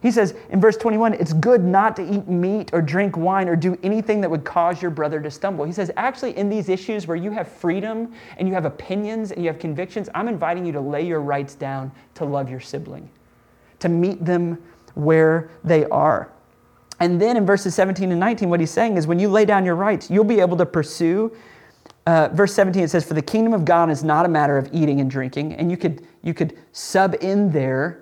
He 0.01 0.11
says 0.11 0.35
in 0.49 0.61
verse 0.61 0.77
21 0.77 1.13
it's 1.13 1.33
good 1.33 1.63
not 1.63 1.95
to 1.95 2.13
eat 2.13 2.27
meat 2.27 2.69
or 2.73 2.81
drink 2.81 3.17
wine 3.17 3.49
or 3.49 3.55
do 3.55 3.77
anything 3.83 4.21
that 4.21 4.29
would 4.29 4.43
cause 4.43 4.81
your 4.81 4.91
brother 4.91 5.19
to 5.21 5.31
stumble. 5.31 5.65
He 5.65 5.71
says, 5.71 5.91
actually, 5.97 6.37
in 6.37 6.49
these 6.49 6.69
issues 6.69 7.07
where 7.07 7.17
you 7.17 7.31
have 7.31 7.47
freedom 7.47 8.13
and 8.37 8.47
you 8.47 8.53
have 8.53 8.65
opinions 8.65 9.31
and 9.31 9.43
you 9.43 9.47
have 9.49 9.59
convictions, 9.59 10.09
I'm 10.13 10.27
inviting 10.27 10.65
you 10.65 10.71
to 10.73 10.81
lay 10.81 11.05
your 11.05 11.21
rights 11.21 11.55
down 11.55 11.91
to 12.15 12.25
love 12.25 12.49
your 12.49 12.59
sibling, 12.59 13.09
to 13.79 13.89
meet 13.89 14.23
them 14.23 14.61
where 14.93 15.49
they 15.63 15.85
are. 15.85 16.31
And 16.99 17.21
then 17.21 17.37
in 17.37 17.45
verses 17.45 17.75
17 17.75 18.11
and 18.11 18.19
19, 18.19 18.49
what 18.49 18.59
he's 18.59 18.71
saying 18.71 18.97
is 18.97 19.05
when 19.05 19.19
you 19.19 19.29
lay 19.29 19.45
down 19.45 19.65
your 19.65 19.75
rights, 19.75 20.09
you'll 20.09 20.23
be 20.23 20.39
able 20.39 20.57
to 20.57 20.65
pursue. 20.65 21.35
Uh, 22.07 22.29
verse 22.29 22.53
17 22.53 22.83
it 22.83 22.87
says 22.87 23.05
for 23.05 23.15
the 23.15 23.21
kingdom 23.21 23.51
of 23.51 23.65
god 23.65 23.89
is 23.89 24.01
not 24.01 24.25
a 24.25 24.29
matter 24.29 24.57
of 24.57 24.69
eating 24.71 25.01
and 25.01 25.11
drinking 25.11 25.51
and 25.55 25.69
you 25.69 25.75
could 25.75 26.07
you 26.23 26.33
could 26.33 26.57
sub 26.71 27.13
in 27.19 27.51
there 27.51 28.01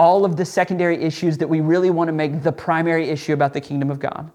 all 0.00 0.24
of 0.24 0.34
the 0.34 0.46
secondary 0.46 0.96
issues 0.96 1.36
that 1.36 1.46
we 1.46 1.60
really 1.60 1.90
want 1.90 2.08
to 2.08 2.12
make 2.12 2.42
the 2.42 2.50
primary 2.50 3.10
issue 3.10 3.34
about 3.34 3.52
the 3.52 3.60
kingdom 3.60 3.90
of 3.90 3.98
God. 3.98 4.32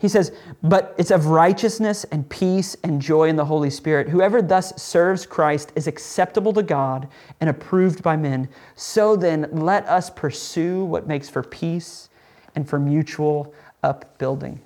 He 0.00 0.08
says, 0.08 0.32
but 0.64 0.96
it's 0.98 1.12
of 1.12 1.26
righteousness 1.26 2.02
and 2.10 2.28
peace 2.28 2.76
and 2.82 3.00
joy 3.00 3.28
in 3.28 3.36
the 3.36 3.44
Holy 3.44 3.70
Spirit. 3.70 4.08
Whoever 4.08 4.42
thus 4.42 4.74
serves 4.82 5.26
Christ 5.26 5.70
is 5.76 5.86
acceptable 5.86 6.52
to 6.54 6.64
God 6.64 7.06
and 7.40 7.48
approved 7.48 8.02
by 8.02 8.16
men. 8.16 8.48
So 8.74 9.14
then, 9.14 9.48
let 9.52 9.86
us 9.86 10.10
pursue 10.10 10.84
what 10.84 11.06
makes 11.06 11.28
for 11.28 11.44
peace 11.44 12.08
and 12.56 12.68
for 12.68 12.80
mutual 12.80 13.54
upbuilding. 13.84 14.60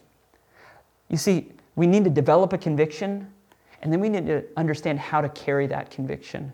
You 1.11 1.19
see, 1.19 1.53
we 1.77 1.87
need 1.87 2.05
to 2.05 2.11
develop 2.11 2.55
a 2.55 2.59
conviction, 2.59 3.31
and 3.83 3.93
then 3.93 4.01
we 4.01 4.09
need 4.09 4.27
to 4.29 4.43
understand 4.57 5.01
how 5.01 5.21
to 5.21 5.29
carry 5.29 5.67
that 5.67 5.91
conviction. 5.91 6.51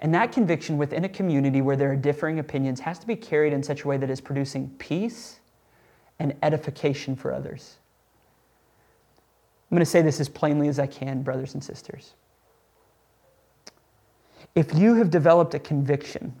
And 0.00 0.14
that 0.14 0.32
conviction 0.32 0.78
within 0.78 1.04
a 1.04 1.08
community 1.08 1.60
where 1.62 1.76
there 1.76 1.90
are 1.90 1.96
differing 1.96 2.38
opinions 2.38 2.80
has 2.80 2.98
to 2.98 3.06
be 3.06 3.16
carried 3.16 3.52
in 3.52 3.62
such 3.62 3.84
a 3.84 3.88
way 3.88 3.96
that 3.96 4.10
is 4.10 4.20
producing 4.20 4.70
peace 4.78 5.40
and 6.18 6.34
edification 6.42 7.16
for 7.16 7.32
others. 7.32 7.78
I'm 9.70 9.76
going 9.76 9.84
to 9.84 9.90
say 9.90 10.02
this 10.02 10.20
as 10.20 10.28
plainly 10.28 10.68
as 10.68 10.78
I 10.78 10.86
can, 10.86 11.22
brothers 11.22 11.54
and 11.54 11.62
sisters. 11.62 12.14
If 14.54 14.74
you 14.74 14.94
have 14.96 15.10
developed 15.10 15.54
a 15.54 15.58
conviction 15.58 16.34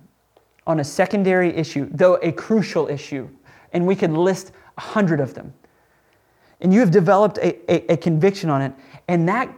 on 0.66 0.80
a 0.80 0.84
secondary 0.84 1.54
issue, 1.54 1.88
though 1.92 2.16
a 2.16 2.32
crucial 2.32 2.88
issue, 2.88 3.28
and 3.72 3.86
we 3.86 3.94
could 3.94 4.10
list 4.10 4.52
a 4.76 4.80
hundred 4.80 5.20
of 5.20 5.34
them, 5.34 5.54
and 6.60 6.74
you 6.74 6.80
have 6.80 6.90
developed 6.90 7.38
a, 7.38 7.72
a, 7.72 7.92
a 7.92 7.96
conviction 7.96 8.50
on 8.50 8.62
it, 8.62 8.72
and 9.08 9.28
that 9.28 9.48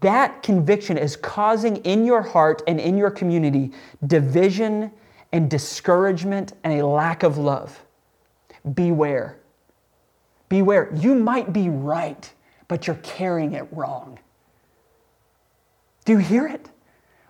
that 0.00 0.42
conviction 0.42 0.98
is 0.98 1.16
causing 1.16 1.76
in 1.78 2.04
your 2.04 2.20
heart 2.20 2.62
and 2.66 2.78
in 2.78 2.96
your 2.96 3.10
community 3.10 3.72
division 4.06 4.90
and 5.32 5.50
discouragement 5.50 6.52
and 6.64 6.80
a 6.80 6.86
lack 6.86 7.22
of 7.22 7.38
love. 7.38 7.82
Beware. 8.74 9.38
Beware. 10.48 10.92
You 10.94 11.14
might 11.14 11.52
be 11.52 11.68
right, 11.68 12.30
but 12.68 12.86
you're 12.86 12.96
carrying 12.96 13.52
it 13.52 13.66
wrong. 13.70 14.18
Do 16.04 16.12
you 16.12 16.18
hear 16.18 16.46
it? 16.46 16.68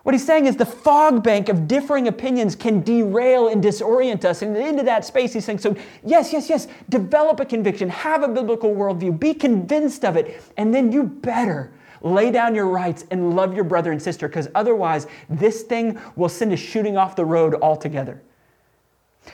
What 0.03 0.15
he's 0.15 0.25
saying 0.25 0.45
is 0.45 0.55
the 0.55 0.65
fog 0.65 1.23
bank 1.23 1.49
of 1.49 1.67
differing 1.67 2.07
opinions 2.07 2.55
can 2.55 2.81
derail 2.81 3.49
and 3.49 3.63
disorient 3.63 4.25
us. 4.25 4.41
And 4.41 4.55
into 4.55 4.83
that 4.83 5.05
space, 5.05 5.33
he's 5.33 5.45
saying, 5.45 5.59
so 5.59 5.75
yes, 6.03 6.31
yes, 6.33 6.49
yes, 6.49 6.67
develop 6.87 7.39
a 7.41 7.45
conviction, 7.45 7.89
have 7.89 8.23
a 8.23 8.27
biblical 8.27 8.73
worldview, 8.73 9.19
be 9.19 9.33
convinced 9.33 10.05
of 10.05 10.15
it, 10.15 10.41
and 10.57 10.73
then 10.73 10.91
you 10.91 11.03
better 11.03 11.71
Lay 12.01 12.31
down 12.31 12.55
your 12.55 12.67
rights 12.67 13.05
and 13.11 13.35
love 13.35 13.53
your 13.53 13.63
brother 13.63 13.91
and 13.91 14.01
sister 14.01 14.27
because 14.27 14.47
otherwise, 14.55 15.07
this 15.29 15.63
thing 15.63 15.99
will 16.15 16.29
send 16.29 16.53
us 16.53 16.59
shooting 16.59 16.97
off 16.97 17.15
the 17.15 17.25
road 17.25 17.55
altogether. 17.61 18.21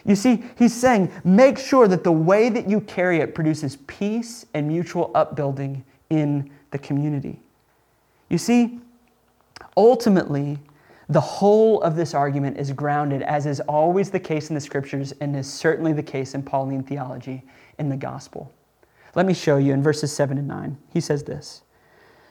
You 0.03 0.15
see, 0.15 0.43
he's 0.57 0.73
saying, 0.73 1.11
make 1.23 1.57
sure 1.57 1.87
that 1.87 2.03
the 2.03 2.11
way 2.11 2.49
that 2.49 2.69
you 2.69 2.81
carry 2.81 3.19
it 3.19 3.35
produces 3.35 3.77
peace 3.87 4.45
and 4.53 4.67
mutual 4.67 5.11
upbuilding 5.15 5.83
in 6.09 6.49
the 6.71 6.77
community. 6.77 7.39
You 8.29 8.37
see, 8.37 8.79
ultimately, 9.77 10.57
the 11.07 11.21
whole 11.21 11.81
of 11.83 11.95
this 11.95 12.13
argument 12.13 12.57
is 12.57 12.71
grounded, 12.71 13.21
as 13.21 13.45
is 13.45 13.59
always 13.61 14.09
the 14.09 14.19
case 14.19 14.49
in 14.49 14.55
the 14.55 14.61
scriptures 14.61 15.13
and 15.21 15.35
is 15.35 15.51
certainly 15.51 15.93
the 15.93 16.03
case 16.03 16.33
in 16.33 16.41
Pauline 16.41 16.83
theology, 16.83 17.43
in 17.77 17.89
the 17.89 17.97
gospel. 17.97 18.51
Let 19.13 19.25
me 19.25 19.33
show 19.33 19.57
you 19.57 19.73
in 19.73 19.83
verses 19.83 20.11
7 20.11 20.37
and 20.37 20.47
9. 20.47 20.77
He 20.91 20.99
says 20.99 21.23
this 21.23 21.61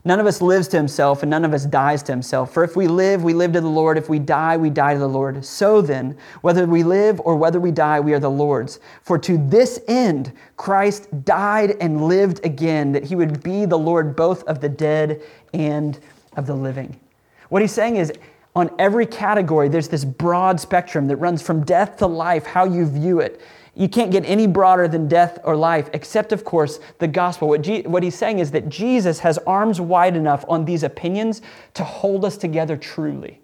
None 0.06 0.20
of 0.20 0.26
us 0.26 0.42
lives 0.42 0.68
to 0.68 0.76
himself, 0.76 1.22
and 1.22 1.30
none 1.30 1.46
of 1.46 1.54
us 1.54 1.64
dies 1.64 2.02
to 2.04 2.12
himself. 2.12 2.52
For 2.52 2.62
if 2.62 2.76
we 2.76 2.88
live, 2.88 3.24
we 3.24 3.32
live 3.32 3.52
to 3.54 3.60
the 3.62 3.66
Lord. 3.66 3.96
If 3.96 4.10
we 4.10 4.18
die, 4.18 4.54
we 4.58 4.68
die 4.68 4.92
to 4.92 4.98
the 4.98 5.08
Lord. 5.08 5.42
So 5.42 5.80
then, 5.80 6.18
whether 6.42 6.66
we 6.66 6.82
live 6.82 7.20
or 7.20 7.36
whether 7.36 7.58
we 7.58 7.70
die, 7.70 8.00
we 8.00 8.12
are 8.12 8.20
the 8.20 8.30
Lord's. 8.30 8.80
For 9.02 9.18
to 9.20 9.38
this 9.48 9.80
end, 9.88 10.32
Christ 10.58 11.24
died 11.24 11.76
and 11.80 12.06
lived 12.06 12.44
again, 12.44 12.92
that 12.92 13.04
he 13.04 13.16
would 13.16 13.42
be 13.42 13.64
the 13.64 13.78
Lord 13.78 14.14
both 14.14 14.44
of 14.44 14.60
the 14.60 14.68
dead 14.68 15.22
and 15.54 15.98
of 16.36 16.46
the 16.46 16.54
living. 16.54 17.00
What 17.48 17.62
he's 17.62 17.72
saying 17.72 17.96
is, 17.96 18.12
on 18.54 18.70
every 18.78 19.06
category, 19.06 19.68
there's 19.68 19.88
this 19.88 20.04
broad 20.04 20.60
spectrum 20.60 21.08
that 21.08 21.16
runs 21.16 21.40
from 21.40 21.64
death 21.64 21.96
to 21.96 22.06
life, 22.06 22.44
how 22.44 22.64
you 22.64 22.86
view 22.86 23.20
it. 23.20 23.40
You 23.76 23.88
can't 23.88 24.12
get 24.12 24.24
any 24.24 24.46
broader 24.46 24.86
than 24.86 25.08
death 25.08 25.38
or 25.42 25.56
life, 25.56 25.90
except, 25.92 26.32
of 26.32 26.44
course, 26.44 26.78
the 27.00 27.08
gospel. 27.08 27.48
What, 27.48 27.66
what 27.86 28.02
he's 28.04 28.14
saying 28.14 28.38
is 28.38 28.52
that 28.52 28.68
Jesus 28.68 29.18
has 29.20 29.38
arms 29.38 29.80
wide 29.80 30.16
enough 30.16 30.44
on 30.48 30.64
these 30.64 30.84
opinions 30.84 31.42
to 31.74 31.82
hold 31.82 32.24
us 32.24 32.36
together 32.36 32.76
truly. 32.76 33.40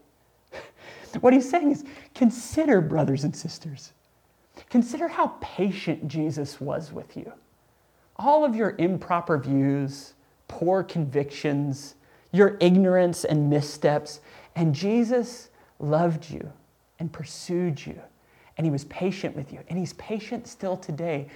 what 1.21 1.33
he's 1.33 1.51
saying 1.51 1.73
is 1.73 1.85
consider, 2.15 2.81
brothers 2.81 3.25
and 3.25 3.35
sisters, 3.35 3.93
consider 4.69 5.09
how 5.09 5.35
patient 5.41 6.07
Jesus 6.07 6.61
was 6.61 6.93
with 6.93 7.17
you. 7.17 7.33
All 8.17 8.45
of 8.45 8.55
your 8.55 8.77
improper 8.79 9.37
views, 9.37 10.15
poor 10.47 10.85
convictions, 10.85 11.97
your 12.31 12.57
ignorance 12.61 13.25
and 13.25 13.51
missteps, 13.51 14.21
and 14.55 14.75
Jesus 14.75 15.49
loved 15.81 16.31
you 16.31 16.53
and 17.01 17.13
pursued 17.13 17.85
you 17.85 18.01
and 18.61 18.67
he 18.67 18.71
was 18.71 18.85
patient 18.85 19.35
with 19.35 19.55
you, 19.55 19.59
and 19.71 19.79
he's 19.79 19.95
patient 19.95 20.47
still 20.47 20.77
today. 20.77 21.27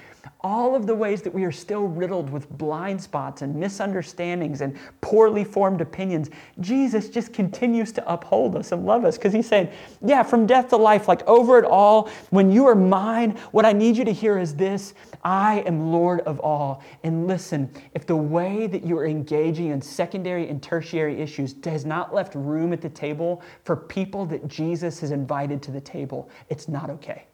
All 0.41 0.75
of 0.75 0.87
the 0.87 0.95
ways 0.95 1.23
that 1.23 1.35
we 1.35 1.45
are 1.45 1.53
still 1.53 1.85
riddled 1.85 2.31
with 2.31 2.49
blind 2.51 3.01
spots 3.01 3.43
and 3.43 3.55
misunderstandings 3.55 4.61
and 4.61 4.77
poorly 5.01 5.45
formed 5.45 5.81
opinions, 5.81 6.31
Jesus 6.61 7.09
just 7.09 7.33
continues 7.33 7.93
to 7.93 8.13
uphold 8.13 8.57
us 8.57 8.73
and 8.73 8.85
love 8.85 9.05
us 9.05 9.17
because 9.17 9.33
he's 9.33 9.49
saying, 9.49 9.69
Yeah, 10.05 10.23
from 10.23 10.47
death 10.47 10.69
to 10.71 10.77
life, 10.77 11.09
like 11.09 11.27
over 11.27 11.59
it 11.59 11.65
all, 11.65 12.11
when 12.31 12.51
you 12.51 12.67
are 12.67 12.75
mine, 12.75 13.39
what 13.53 13.65
I 13.65 13.73
need 13.73 13.97
you 13.97 14.05
to 14.05 14.13
hear 14.13 14.39
is 14.39 14.55
this 14.55 14.95
I 15.23 15.61
am 15.67 15.91
Lord 15.91 16.21
of 16.21 16.41
all. 16.41 16.83
And 17.03 17.27
listen, 17.27 17.71
if 17.95 18.07
the 18.07 18.17
way 18.17 18.67
that 18.67 18.85
you 18.85 18.99
are 18.99 19.07
engaging 19.07 19.69
in 19.69 19.81
secondary 19.81 20.49
and 20.49 20.63
tertiary 20.63 21.21
issues 21.21 21.55
has 21.65 21.85
not 21.85 22.15
left 22.15 22.35
room 22.35 22.73
at 22.73 22.81
the 22.81 22.91
table 22.91 23.43
for 23.65 23.77
people 23.77 24.27
that 24.27 24.49
Jesus 24.49 25.01
has 25.01 25.11
invited 25.11 25.63
to 25.63 25.71
the 25.71 25.81
table, 25.81 26.29
it's 26.49 26.69
not 26.69 26.91
okay. 26.91 27.25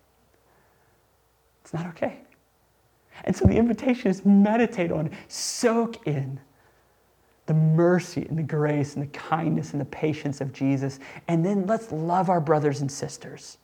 It's 1.62 1.74
not 1.74 1.86
okay. 1.86 2.18
And 3.24 3.34
so 3.34 3.46
the 3.46 3.56
invitation 3.56 4.10
is 4.10 4.24
meditate 4.24 4.92
on, 4.92 5.10
soak 5.28 6.06
in 6.06 6.40
the 7.46 7.54
mercy 7.54 8.26
and 8.28 8.38
the 8.38 8.42
grace 8.44 8.94
and 8.94 9.02
the 9.02 9.08
kindness 9.08 9.72
and 9.72 9.80
the 9.80 9.86
patience 9.86 10.40
of 10.40 10.52
Jesus. 10.52 11.00
And 11.26 11.44
then 11.44 11.66
let's 11.66 11.90
love 11.90 12.30
our 12.30 12.40
brothers 12.40 12.80
and 12.80 12.90
sisters. 12.90 13.58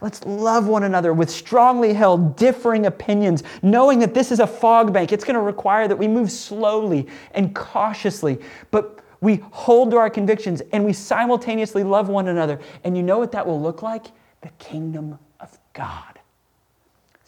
Let's 0.00 0.24
love 0.24 0.68
one 0.68 0.84
another 0.84 1.12
with 1.12 1.28
strongly 1.28 1.92
held, 1.92 2.36
differing 2.36 2.86
opinions, 2.86 3.42
knowing 3.62 3.98
that 3.98 4.14
this 4.14 4.32
is 4.32 4.40
a 4.40 4.46
fog 4.46 4.92
bank. 4.92 5.12
It's 5.12 5.24
going 5.24 5.34
to 5.34 5.40
require 5.40 5.88
that 5.88 5.96
we 5.96 6.08
move 6.08 6.30
slowly 6.30 7.08
and 7.32 7.54
cautiously, 7.54 8.38
but 8.70 9.00
we 9.20 9.42
hold 9.50 9.90
to 9.90 9.98
our 9.98 10.08
convictions 10.08 10.62
and 10.72 10.84
we 10.84 10.92
simultaneously 10.92 11.84
love 11.84 12.08
one 12.08 12.28
another. 12.28 12.60
And 12.84 12.96
you 12.96 13.02
know 13.02 13.18
what 13.18 13.32
that 13.32 13.46
will 13.46 13.60
look 13.60 13.82
like? 13.82 14.06
The 14.40 14.50
kingdom 14.58 15.18
of 15.40 15.58
God. 15.74 16.19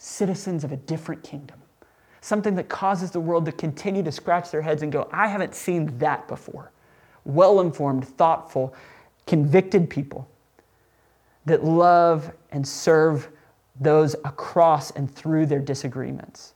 Citizens 0.05 0.65
of 0.65 0.73
a 0.73 0.77
different 0.77 1.23
kingdom. 1.23 1.61
Something 2.23 2.57
that 2.57 2.69
causes 2.69 3.13
the 3.13 3.21
world 3.21 3.45
to 3.45 3.53
continue 3.53 4.03
to 4.03 4.11
scratch 4.11 4.51
their 4.51 4.61
heads 4.61 4.83
and 4.83 4.91
go, 4.91 5.09
I 5.13 5.29
haven't 5.29 5.55
seen 5.55 5.97
that 5.99 6.27
before. 6.27 6.73
Well 7.25 7.61
informed, 7.61 8.09
thoughtful, 8.09 8.75
convicted 9.29 9.89
people 9.89 10.29
that 11.45 11.63
love 11.63 12.33
and 12.51 12.67
serve 12.67 13.29
those 13.79 14.17
across 14.25 14.91
and 14.91 15.09
through 15.09 15.47
their 15.47 15.61
disagreements. 15.61 16.55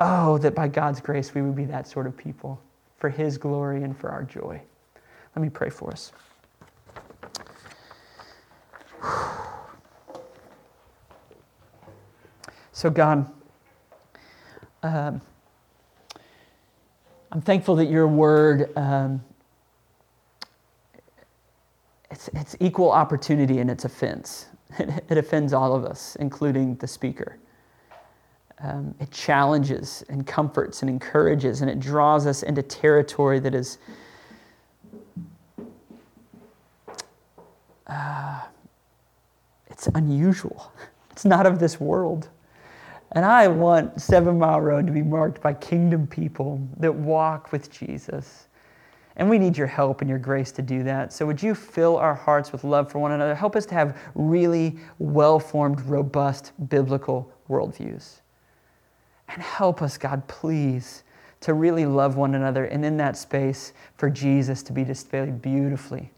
Oh, 0.00 0.36
that 0.38 0.56
by 0.56 0.66
God's 0.66 1.00
grace 1.00 1.34
we 1.34 1.42
would 1.42 1.54
be 1.54 1.66
that 1.66 1.86
sort 1.86 2.08
of 2.08 2.16
people 2.16 2.60
for 2.98 3.10
His 3.10 3.38
glory 3.38 3.84
and 3.84 3.96
for 3.96 4.10
our 4.10 4.24
joy. 4.24 4.60
Let 5.36 5.40
me 5.40 5.50
pray 5.50 5.70
for 5.70 5.92
us. 5.92 6.10
So, 12.76 12.90
God, 12.90 13.26
um, 14.82 15.22
I'm 17.32 17.40
thankful 17.40 17.74
that 17.76 17.86
your 17.86 18.06
word 18.06 18.70
um, 18.76 19.24
it's, 22.10 22.28
it's 22.34 22.54
equal 22.60 22.92
opportunity 22.92 23.60
and 23.60 23.70
its 23.70 23.86
offense. 23.86 24.48
It, 24.78 25.04
it 25.08 25.16
offends 25.16 25.54
all 25.54 25.74
of 25.74 25.86
us, 25.86 26.16
including 26.16 26.74
the 26.74 26.86
speaker. 26.86 27.38
Um, 28.60 28.94
it 29.00 29.10
challenges 29.10 30.04
and 30.10 30.26
comforts 30.26 30.82
and 30.82 30.90
encourages, 30.90 31.62
and 31.62 31.70
it 31.70 31.80
draws 31.80 32.26
us 32.26 32.42
into 32.42 32.62
territory 32.62 33.38
that 33.38 33.54
is 33.54 33.78
uh, 37.86 38.42
it's 39.68 39.86
unusual. 39.86 40.70
It's 41.10 41.24
not 41.24 41.46
of 41.46 41.58
this 41.58 41.80
world. 41.80 42.28
And 43.12 43.24
I 43.24 43.48
want 43.48 44.00
Seven 44.00 44.38
Mile 44.38 44.60
Road 44.60 44.86
to 44.86 44.92
be 44.92 45.02
marked 45.02 45.40
by 45.40 45.54
kingdom 45.54 46.06
people 46.06 46.66
that 46.78 46.94
walk 46.94 47.52
with 47.52 47.70
Jesus 47.70 48.46
and 49.16 49.30
we 49.30 49.38
need 49.38 49.56
your 49.56 49.66
help 49.66 50.02
and 50.02 50.10
your 50.10 50.18
grace 50.18 50.52
to 50.52 50.62
do 50.62 50.82
that. 50.82 51.12
So, 51.12 51.24
would 51.26 51.42
you 51.42 51.54
fill 51.54 51.96
our 51.96 52.14
hearts 52.14 52.52
with 52.52 52.64
love 52.64 52.90
for 52.90 52.98
one 52.98 53.12
another? 53.12 53.34
Help 53.34 53.56
us 53.56 53.64
to 53.66 53.74
have 53.74 53.98
really 54.14 54.78
well 54.98 55.40
formed, 55.40 55.80
robust 55.82 56.52
biblical 56.68 57.32
worldviews. 57.48 58.20
And 59.28 59.42
help 59.42 59.82
us, 59.82 59.96
God, 59.96 60.26
please, 60.28 61.02
to 61.40 61.54
really 61.54 61.86
love 61.86 62.16
one 62.16 62.34
another 62.34 62.66
and 62.66 62.84
in 62.84 62.96
that 62.98 63.16
space 63.16 63.72
for 63.96 64.10
Jesus 64.10 64.62
to 64.64 64.72
be 64.72 64.84
displayed 64.84 65.40
beautifully, 65.40 66.12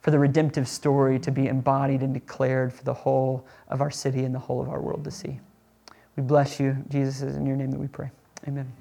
for 0.00 0.10
the 0.10 0.18
redemptive 0.18 0.68
story 0.68 1.18
to 1.18 1.32
be 1.32 1.48
embodied 1.48 2.02
and 2.02 2.14
declared 2.14 2.72
for 2.72 2.84
the 2.84 2.94
whole 2.94 3.44
of 3.68 3.80
our 3.80 3.90
city 3.90 4.24
and 4.24 4.34
the 4.34 4.38
whole 4.38 4.62
of 4.62 4.68
our 4.68 4.80
world 4.80 5.04
to 5.04 5.10
see. 5.10 5.40
We 6.16 6.22
bless 6.22 6.60
you. 6.60 6.76
Jesus 6.88 7.22
is 7.22 7.36
in 7.36 7.46
your 7.46 7.56
name 7.56 7.70
that 7.70 7.80
we 7.80 7.88
pray. 7.88 8.10
Amen. 8.46 8.72